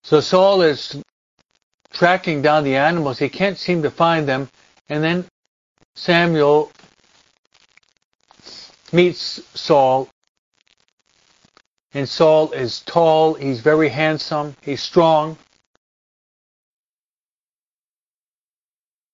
[0.04, 1.02] So Saul is
[1.94, 3.18] tracking down the animals.
[3.18, 4.50] He can't seem to find them.
[4.90, 5.26] And then
[5.96, 6.70] Samuel
[8.92, 10.10] meets Saul
[11.94, 15.38] and Saul is tall, he's very handsome, he's strong.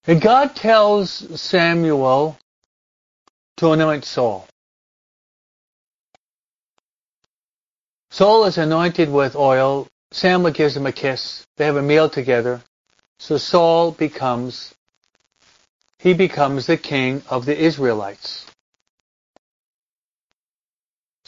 [0.08, 2.38] And God tells Samuel
[3.58, 4.48] to anoint Saul.
[8.12, 9.88] Saul is anointed with oil.
[10.12, 11.46] Samuel gives him a kiss.
[11.58, 12.62] They have a meal together.
[13.20, 14.74] So Saul becomes,
[16.00, 18.48] he becomes the king of the Israelites.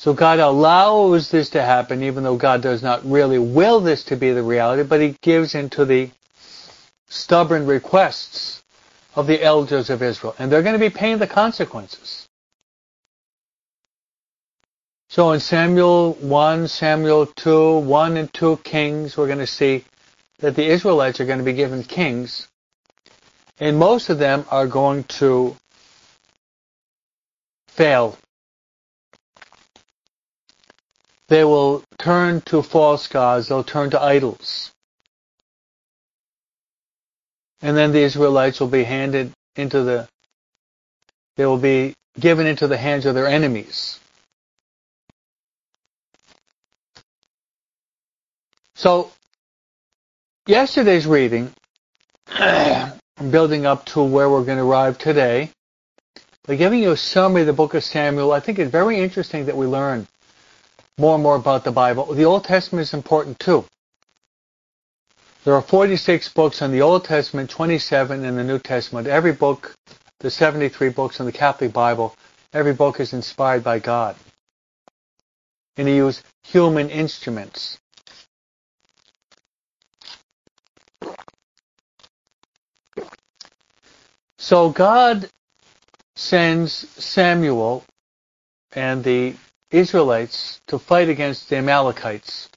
[0.02, 4.16] So God allows this to happen, even though God does not really will this to
[4.16, 6.10] be the reality, but He gives into the
[7.08, 8.64] stubborn requests
[9.14, 10.34] of the elders of Israel.
[10.40, 12.28] And they're going to be paying the consequences.
[15.12, 19.86] So in Samuel 1, Samuel 2, 1 and 2 kings, we're going to see
[20.40, 22.48] that the Israelites are going to be given kings.
[23.60, 25.56] And most of them are going to
[27.68, 28.18] fail
[31.32, 34.74] they will turn to false gods, they'll turn to idols.
[37.62, 40.10] And then the Israelites will be handed into the,
[41.38, 43.98] they will be given into the hands of their enemies.
[48.76, 49.10] So,
[50.46, 51.54] yesterday's reading,
[53.32, 55.52] building up to where we're going to arrive today,
[56.46, 59.46] by giving you a summary of the book of Samuel, I think it's very interesting
[59.46, 60.08] that we learn
[60.98, 62.14] more and more about the Bible.
[62.14, 63.66] The Old Testament is important too.
[65.44, 69.08] There are 46 books in the Old Testament, 27 in the New Testament.
[69.08, 69.74] Every book,
[70.20, 72.16] the 73 books in the Catholic Bible,
[72.54, 74.16] every book is inspired by God.
[75.78, 77.80] And he used human instruments.
[84.38, 85.30] So God
[86.16, 86.72] sends
[87.04, 87.84] Samuel
[88.74, 89.36] and the
[89.72, 92.50] Israelites to fight against the Amalekites.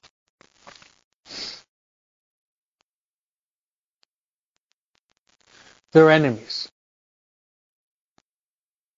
[5.93, 6.69] They're enemies.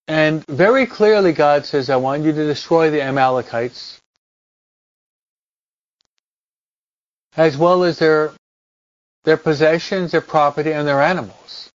[0.07, 3.99] And very clearly God says, I want you to destroy the Amalekites
[7.35, 8.31] as well as their
[9.23, 11.69] their possessions, their property, and their animals.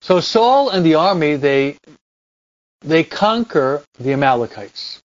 [0.00, 1.76] So Saul and the army, they,
[2.82, 5.02] they conquer the Amalekites.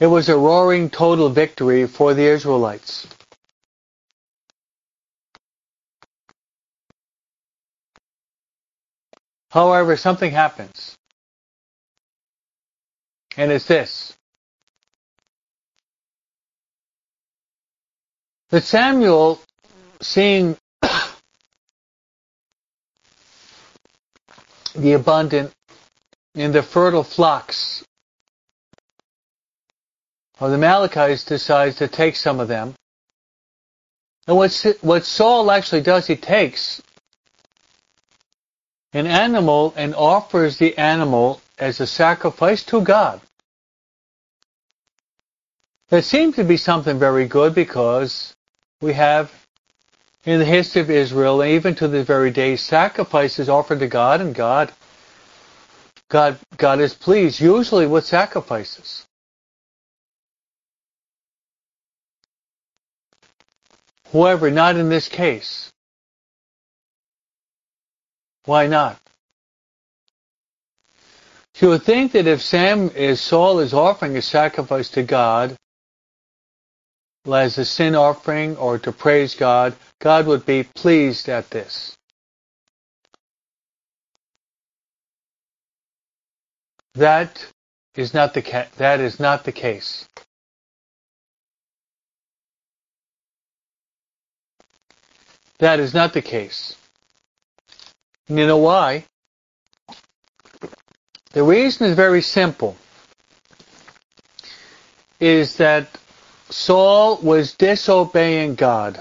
[0.00, 3.06] It was a roaring total victory for the Israelites.
[9.50, 10.96] However, something happens.
[13.36, 14.14] And it's this.
[18.50, 19.40] That Samuel,
[20.00, 20.56] seeing
[24.74, 25.52] the abundant
[26.34, 27.84] and the fertile flocks
[30.40, 32.74] of the Amalekites decides to take some of them.
[34.26, 36.82] And what, what Saul actually does, he takes
[38.92, 43.20] an animal and offers the animal as a sacrifice to God.
[45.90, 48.34] That seems to be something very good because
[48.80, 49.30] we have
[50.24, 54.34] in the history of Israel, even to this very day, sacrifices offered to God, and
[54.34, 54.72] God,
[56.08, 59.06] God, God is pleased, usually with sacrifices.
[64.12, 65.70] However, not in this case.
[68.44, 68.98] Why not?
[71.58, 75.56] You would think that if Sam is Saul is offering a sacrifice to God,
[77.26, 81.96] as a sin offering or to praise God, God would be pleased at this.
[86.94, 87.46] That
[87.96, 90.08] is not the ca- that is not the case.
[95.58, 96.76] That is not the case.
[98.28, 99.04] And you know why?
[101.32, 102.76] The reason is very simple.
[105.20, 105.88] Is that
[106.50, 109.00] Saul was disobeying God.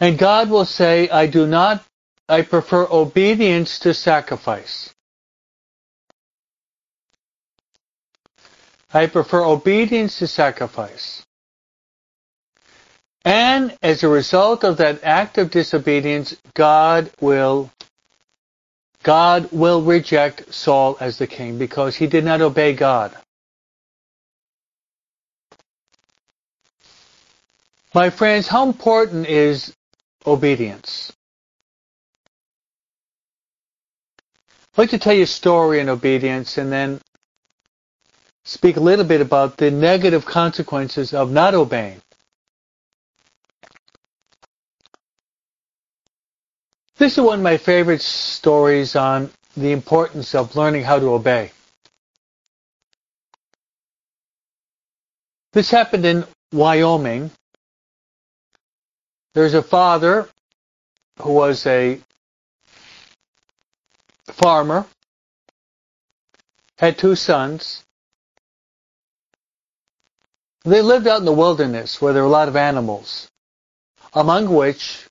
[0.00, 1.84] And God will say, I do not,
[2.28, 4.94] I prefer obedience to sacrifice.
[8.92, 11.22] I prefer obedience to sacrifice.
[13.24, 17.70] And as a result of that act of disobedience, God will
[19.02, 23.14] God will reject Saul as the king because he did not obey God.
[27.94, 29.74] My friends, how important is
[30.26, 31.12] obedience?
[34.74, 37.00] I'd like to tell you a story in obedience and then
[38.44, 42.00] speak a little bit about the negative consequences of not obeying.
[46.98, 51.52] This is one of my favorite stories on the importance of learning how to obey.
[55.52, 57.30] This happened in Wyoming.
[59.34, 60.28] There's a father
[61.22, 62.00] who was a
[64.32, 64.84] farmer,
[66.78, 67.84] had two sons.
[70.64, 73.28] They lived out in the wilderness where there were a lot of animals,
[74.14, 75.07] among which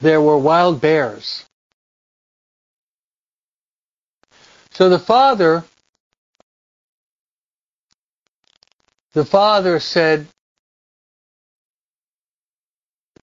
[0.00, 1.44] there were wild bears.
[4.72, 5.64] So the father,
[9.14, 10.26] the father said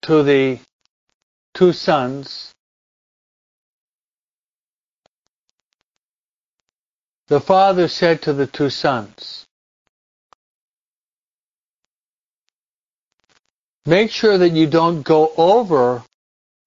[0.02, 0.60] to the
[1.54, 2.52] two sons,
[7.28, 9.46] the father said to the two sons,
[13.86, 16.04] make sure that you don't go over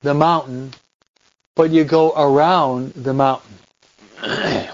[0.07, 0.73] the mountain,
[1.57, 3.59] but you go around the mountain.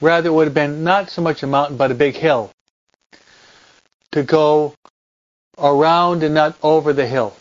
[0.00, 2.50] Rather, it would have been not so much a mountain, but a big hill.
[4.12, 4.74] To go
[5.58, 7.36] around and not over the hill.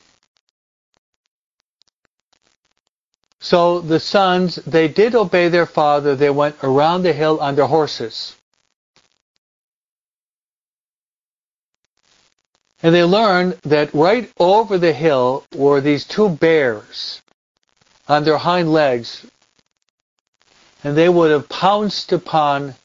[3.40, 6.16] So the sons, they did obey their father.
[6.16, 8.36] They went around the hill on their horses.
[12.84, 17.22] And they learned that right over the hill were these two bears
[18.10, 19.26] on their hind legs.
[20.84, 22.76] And they would have pounced upon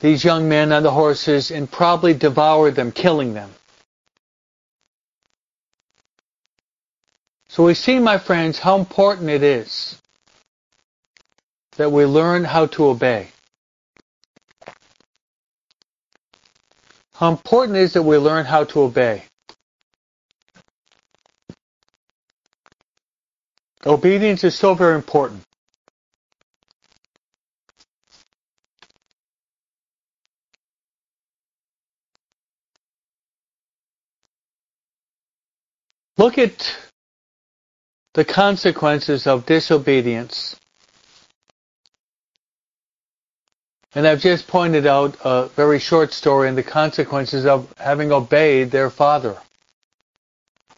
[0.00, 3.50] these young men on the horses and probably devoured them, killing them.
[7.48, 9.98] So we see, my friends, how important it is
[11.76, 13.28] that we learn how to obey.
[17.18, 19.24] How important it is that we learn how to obey.
[23.84, 25.42] Obedience is so very important.
[36.16, 36.76] Look at
[38.14, 40.54] the consequences of disobedience
[43.94, 48.70] And I've just pointed out a very short story and the consequences of having obeyed
[48.70, 49.36] their father.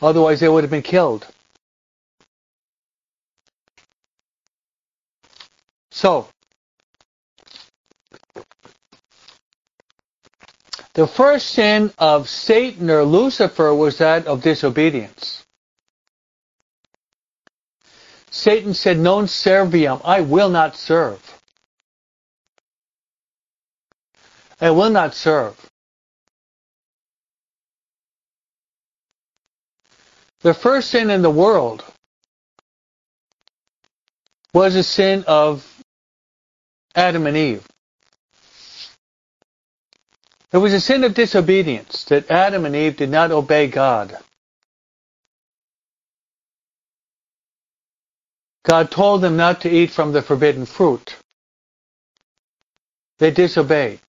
[0.00, 1.26] Otherwise, they would have been killed.
[5.90, 6.28] So,
[10.94, 15.44] the first sin of Satan or Lucifer was that of disobedience.
[18.30, 21.39] Satan said, Non serviam, I will not serve.
[24.60, 25.56] And will not serve.
[30.42, 31.84] The first sin in the world
[34.54, 35.66] was a sin of
[36.94, 37.66] Adam and Eve.
[40.52, 44.16] It was a sin of disobedience that Adam and Eve did not obey God.
[48.64, 51.16] God told them not to eat from the forbidden fruit.
[53.18, 54.00] They disobeyed.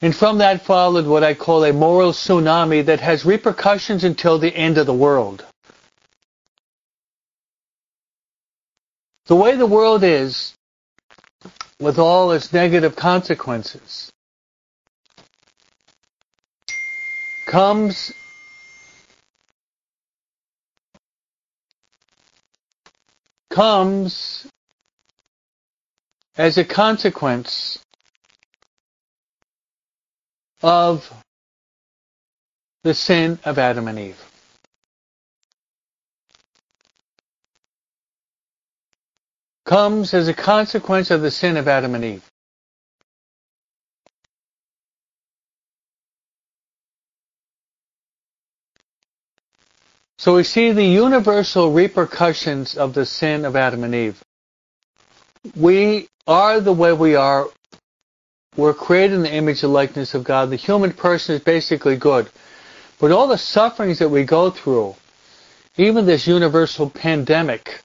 [0.00, 4.54] And from that followed what I call a moral tsunami that has repercussions until the
[4.54, 5.44] end of the world.
[9.26, 10.54] The way the world is,
[11.80, 14.10] with all its negative consequences,
[17.46, 18.12] comes
[23.50, 24.46] comes
[26.36, 27.80] as a consequence
[30.62, 31.12] of
[32.84, 34.24] the sin of Adam and Eve.
[39.64, 42.24] Comes as a consequence of the sin of Adam and Eve.
[50.18, 54.20] So we see the universal repercussions of the sin of Adam and Eve.
[55.54, 57.46] We are the way we are
[58.58, 60.50] we're created in the image and likeness of God.
[60.50, 62.28] The human person is basically good.
[62.98, 64.96] But all the sufferings that we go through,
[65.76, 67.82] even this universal pandemic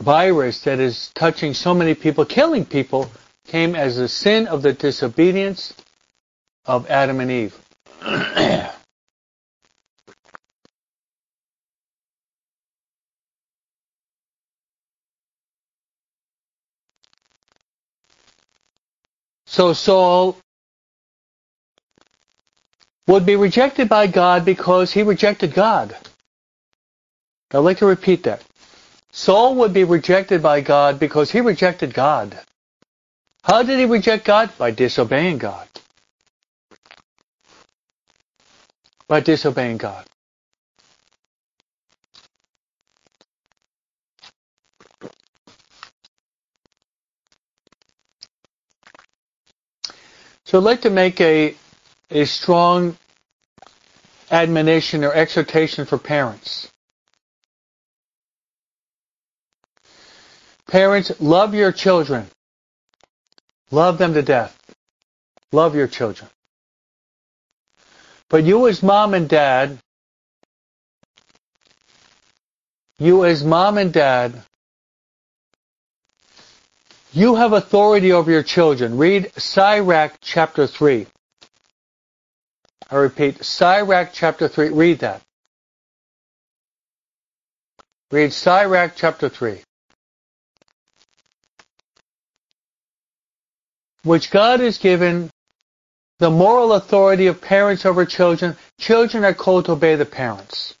[0.00, 3.08] virus that is touching so many people, killing people,
[3.46, 5.72] came as a sin of the disobedience
[6.64, 7.56] of Adam and Eve.
[19.56, 20.36] So Saul
[23.06, 25.96] would be rejected by God because he rejected God.
[27.50, 28.42] I'd like to repeat that.
[29.12, 32.38] Saul would be rejected by God because he rejected God.
[33.44, 34.50] How did he reject God?
[34.58, 35.66] By disobeying God.
[39.08, 40.04] By disobeying God.
[50.46, 51.56] So I'd like to make a,
[52.08, 52.96] a strong
[54.30, 56.70] admonition or exhortation for parents.
[60.68, 62.28] Parents, love your children.
[63.72, 64.56] Love them to death.
[65.50, 66.30] Love your children.
[68.28, 69.80] But you as mom and dad,
[73.00, 74.44] you as mom and dad
[77.16, 78.98] you have authority over your children.
[78.98, 81.06] Read Sirach chapter 3.
[82.90, 84.68] I repeat, Sirach chapter 3.
[84.68, 85.22] Read that.
[88.10, 89.62] Read Sirach chapter 3.
[94.04, 95.30] Which God has given
[96.18, 100.74] the moral authority of parents over children, children are called to obey the parents.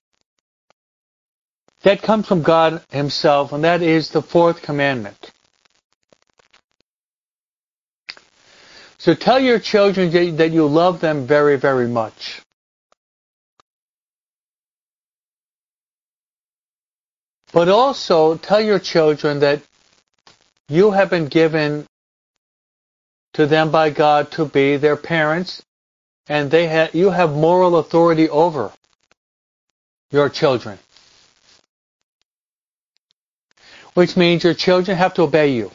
[1.80, 5.32] That comes from God Himself, and that is the fourth commandment.
[9.06, 12.42] So tell your children that you love them very, very much.
[17.52, 19.62] But also tell your children that
[20.68, 21.86] you have been given
[23.34, 25.62] to them by God to be their parents,
[26.28, 28.72] and they ha- you have moral authority over
[30.10, 30.80] your children.
[33.94, 35.70] Which means your children have to obey you.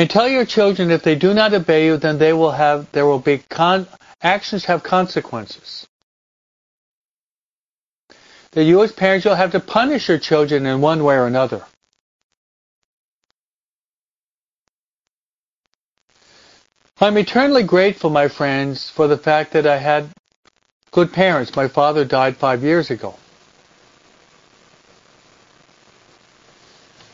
[0.00, 3.04] And tell your children if they do not obey you, then they will have, there
[3.04, 3.86] will be con-
[4.22, 5.86] actions have consequences.
[8.52, 11.66] That you as parents you'll have to punish your children in one way or another.
[16.98, 20.08] I'm eternally grateful, my friends, for the fact that I had
[20.92, 21.54] good parents.
[21.54, 23.16] My father died five years ago.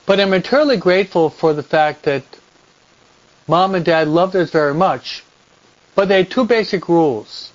[0.07, 2.23] But I'm eternally grateful for the fact that
[3.47, 5.25] mom and dad loved us very much,
[5.95, 7.53] but they had two basic rules.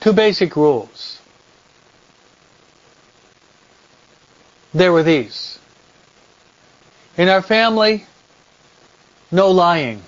[0.00, 1.20] Two basic rules.
[4.74, 5.58] There were these.
[7.16, 8.06] In our family,
[9.30, 10.02] no lying.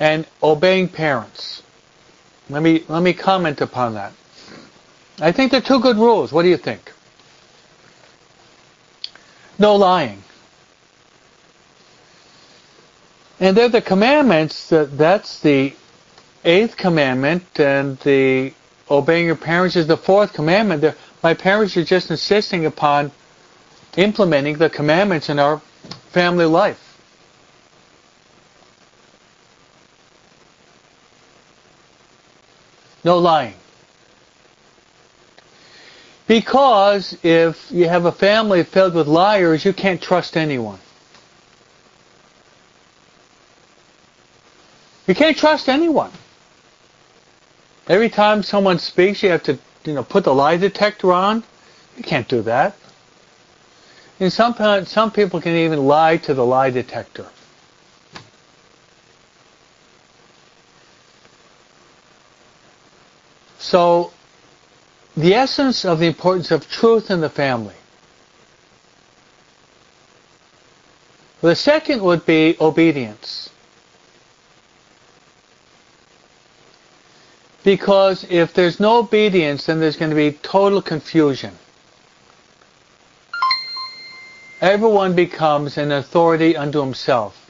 [0.00, 1.62] And obeying parents.
[2.50, 4.12] Let me, let me comment upon that.
[5.20, 6.32] I think they're two good rules.
[6.32, 6.92] What do you think?
[9.58, 10.22] No lying.
[13.38, 14.68] And they're the commandments.
[14.68, 15.74] That, that's the
[16.44, 18.52] eighth commandment, and the
[18.90, 20.80] obeying your parents is the fourth commandment.
[20.80, 23.12] They're, my parents are just insisting upon
[23.96, 25.60] implementing the commandments in our
[26.10, 26.78] family life.
[33.04, 33.54] No lying.
[36.26, 40.78] Because if you have a family filled with liars, you can't trust anyone.
[45.06, 46.12] You can't trust anyone.
[47.88, 51.42] Every time someone speaks, you have to, you know, put the lie detector on.
[51.96, 52.76] You can't do that.
[54.20, 54.54] And some,
[54.86, 57.26] some people can even lie to the lie detector.
[63.58, 64.12] So,
[65.16, 67.74] the essence of the importance of truth in the family.
[71.40, 73.50] The second would be obedience.
[77.64, 81.52] Because if there's no obedience, then there's going to be total confusion.
[84.60, 87.41] Everyone becomes an authority unto himself.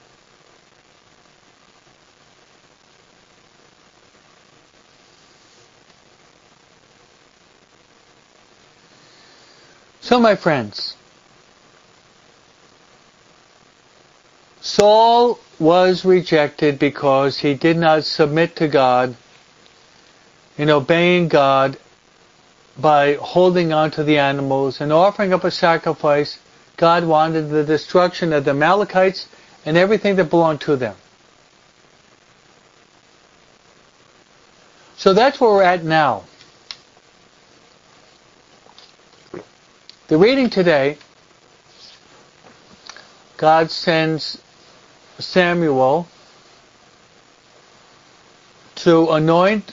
[10.12, 10.94] So, my friends,
[14.60, 19.16] Saul was rejected because he did not submit to God
[20.58, 21.78] in obeying God
[22.78, 26.38] by holding on to the animals and offering up a sacrifice,
[26.76, 29.28] God wanted the destruction of the Amalekites
[29.64, 30.96] and everything that belonged to them.
[34.98, 36.24] So that's where we're at now.
[40.12, 40.98] The reading today,
[43.38, 44.42] God sends
[45.18, 46.06] Samuel
[48.74, 49.72] to anoint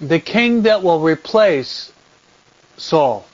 [0.00, 1.92] the king that will replace
[2.76, 3.24] Saul.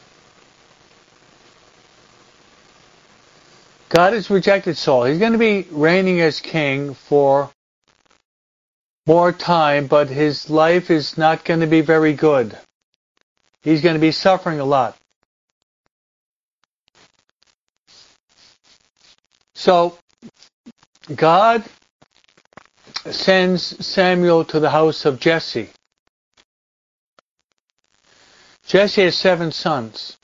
[3.89, 5.05] God has rejected Saul.
[5.05, 7.49] He's going to be reigning as king for
[9.07, 12.55] more time, but his life is not going to be very good.
[13.63, 15.00] He's going to be suffering a lot.
[19.61, 19.99] So,
[21.15, 21.63] God
[23.11, 25.69] sends Samuel to the house of Jesse.
[28.67, 30.17] Jesse has seven sons.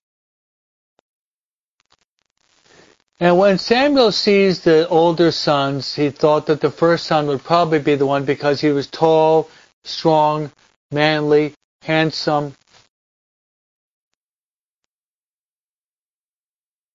[3.20, 7.80] And when Samuel sees the older sons, he thought that the first son would probably
[7.80, 9.50] be the one because he was tall,
[9.84, 10.50] strong,
[10.90, 12.54] manly, handsome.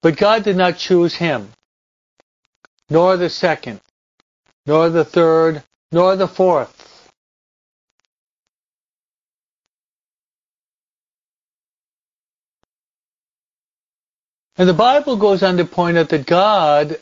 [0.01, 1.51] But God did not choose him,
[2.91, 3.79] nor the second,
[4.65, 5.63] nor the third,
[5.93, 7.09] nor the fourth.
[14.57, 16.99] And the Bible goes on to point out that God,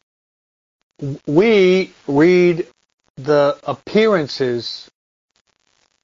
[1.25, 2.67] we read
[3.17, 4.91] the appearances,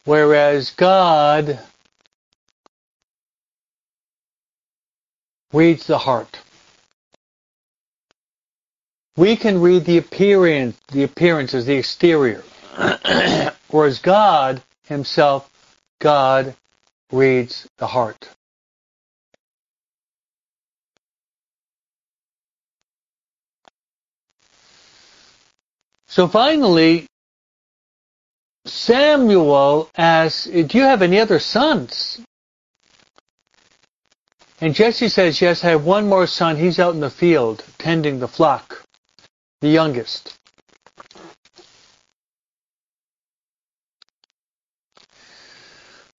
[0.06, 1.60] whereas God
[5.54, 6.40] reads the heart.
[9.18, 12.44] We can read the appearance, the appearances, the exterior.
[13.70, 15.50] Whereas God himself,
[16.00, 16.56] God
[17.12, 18.30] reads the heart.
[26.08, 27.08] So finally,
[28.66, 32.22] Samuel asks, do you have any other sons?
[34.62, 36.56] And Jesse says, yes, I have one more son.
[36.56, 38.85] He's out in the field tending the flock,
[39.62, 40.38] the youngest.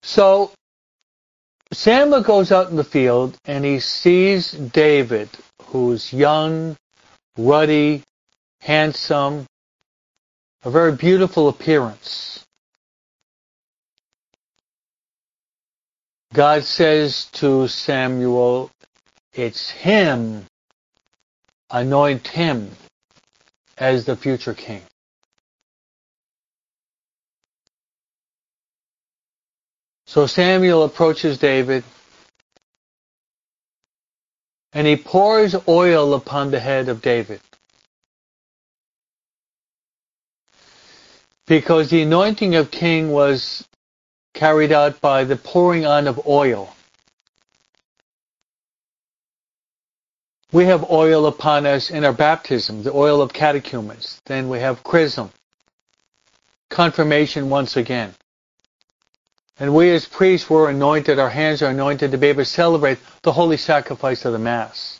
[0.01, 0.51] So
[1.71, 5.29] Samuel goes out in the field and he sees David,
[5.63, 6.77] who's young,
[7.37, 8.03] ruddy,
[8.61, 9.45] handsome,
[10.63, 12.45] a very beautiful appearance.
[16.33, 18.71] God says to Samuel,
[19.33, 20.45] it's him,
[21.69, 22.71] anoint him
[23.77, 24.81] as the future king.
[30.05, 31.83] So Samuel approaches David
[34.73, 37.41] and he pours oil upon the head of David.
[41.45, 43.67] Because the anointing of king was
[44.33, 46.73] carried out by the pouring on of oil.
[50.51, 54.21] We have oil upon us in our baptism, the oil of catechumens.
[54.25, 55.31] Then we have chrism,
[56.69, 58.13] confirmation once again.
[59.59, 62.99] And we as priests were anointed, our hands are anointed to be able to celebrate
[63.23, 64.99] the holy sacrifice of the Mass.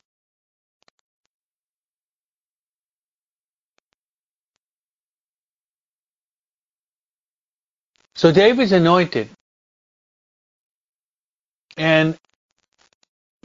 [8.15, 9.29] So David's anointed.
[11.77, 12.17] And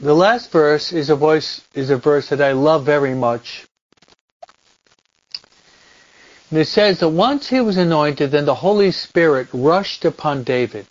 [0.03, 3.65] the last verse is a voice is a verse that I love very much.
[6.49, 10.85] And it says that once he was anointed, then the Holy Spirit rushed upon David.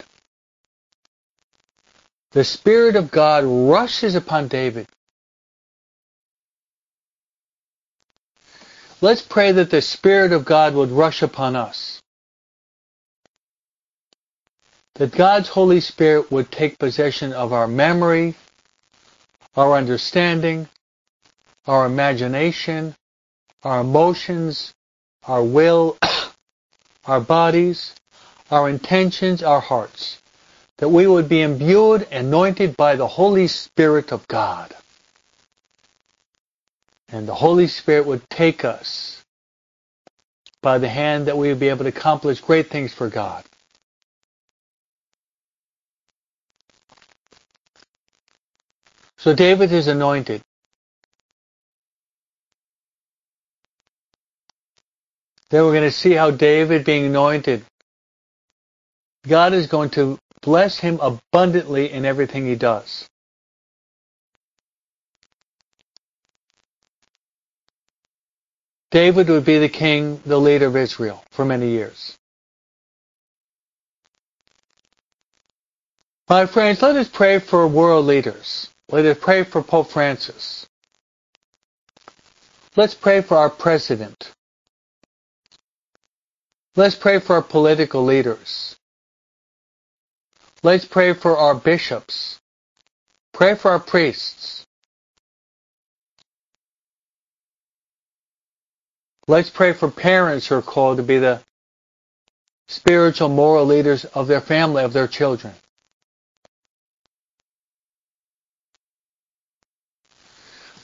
[2.32, 4.86] The Spirit of God rushes upon David.
[9.02, 12.00] Let's pray that the Spirit of God would rush upon us.
[14.94, 18.34] That God's Holy Spirit would take possession of our memory,
[19.57, 20.68] our understanding,
[21.66, 22.94] our imagination,
[23.62, 24.74] our emotions,
[25.24, 25.98] our will,
[27.05, 27.94] our bodies,
[28.50, 30.20] our intentions, our hearts
[30.78, 34.74] that we would be imbued, anointed by the Holy Spirit of God.
[37.09, 39.22] And the Holy Spirit would take us
[40.61, 43.44] by the hand that we would be able to accomplish great things for God.
[49.22, 50.42] So David is anointed.
[55.50, 57.64] Then we're going to see how David being anointed,
[59.26, 63.08] God is going to Bless him abundantly in everything he does.
[68.90, 72.16] David would be the king, the leader of Israel for many years.
[76.28, 78.68] My friends, let us pray for world leaders.
[78.93, 80.66] Let us pray for Pope Francis.
[82.76, 84.30] Let's pray for our president.
[86.76, 88.76] Let's pray for our political leaders.
[90.62, 92.38] Let's pray for our bishops.
[93.32, 94.66] Pray for our priests.
[99.26, 101.40] Let's pray for parents who are called to be the
[102.68, 105.55] spiritual, moral leaders of their family, of their children.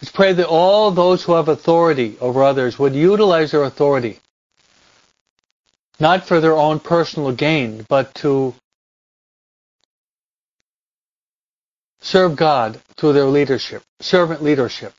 [0.01, 4.21] Let's pray that all those who have authority over others would utilize their authority,
[5.99, 8.55] not for their own personal gain, but to
[12.01, 14.95] serve God through their leadership, servant leadership.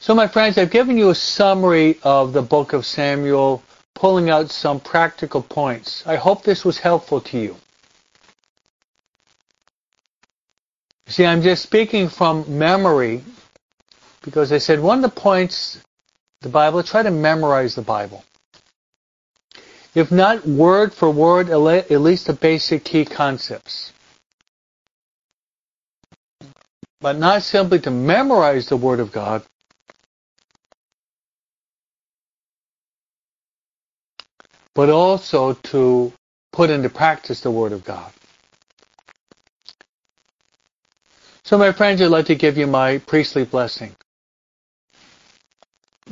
[0.00, 3.62] So my friends, I've given you a summary of the book of Samuel,
[3.94, 6.06] pulling out some practical points.
[6.06, 7.56] I hope this was helpful to you.
[11.08, 13.24] See, I'm just speaking from memory
[14.22, 15.80] because I said one of the points
[16.42, 18.24] the Bible, try to memorize the Bible.
[19.94, 21.58] If not word for word, at
[22.00, 23.92] least the basic key concepts.
[27.00, 29.42] but not simply to memorize the Word of God,
[34.74, 36.12] but also to
[36.52, 38.12] put into practice the Word of God.
[41.46, 43.94] So, my friends, I'd like to give you my priestly blessing.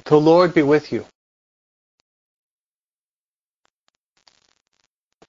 [0.05, 1.05] The Lord be with you.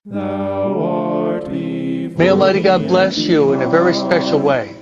[0.05, 4.75] Thou art May Almighty God bless you in a very special way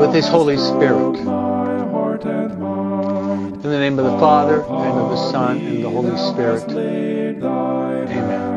[0.00, 1.22] with His Holy Spirit.
[1.24, 3.54] my heart and mind.
[3.54, 6.68] In the name of the Father, and of the Son, and of the Holy Spirit.
[8.10, 8.53] Amen.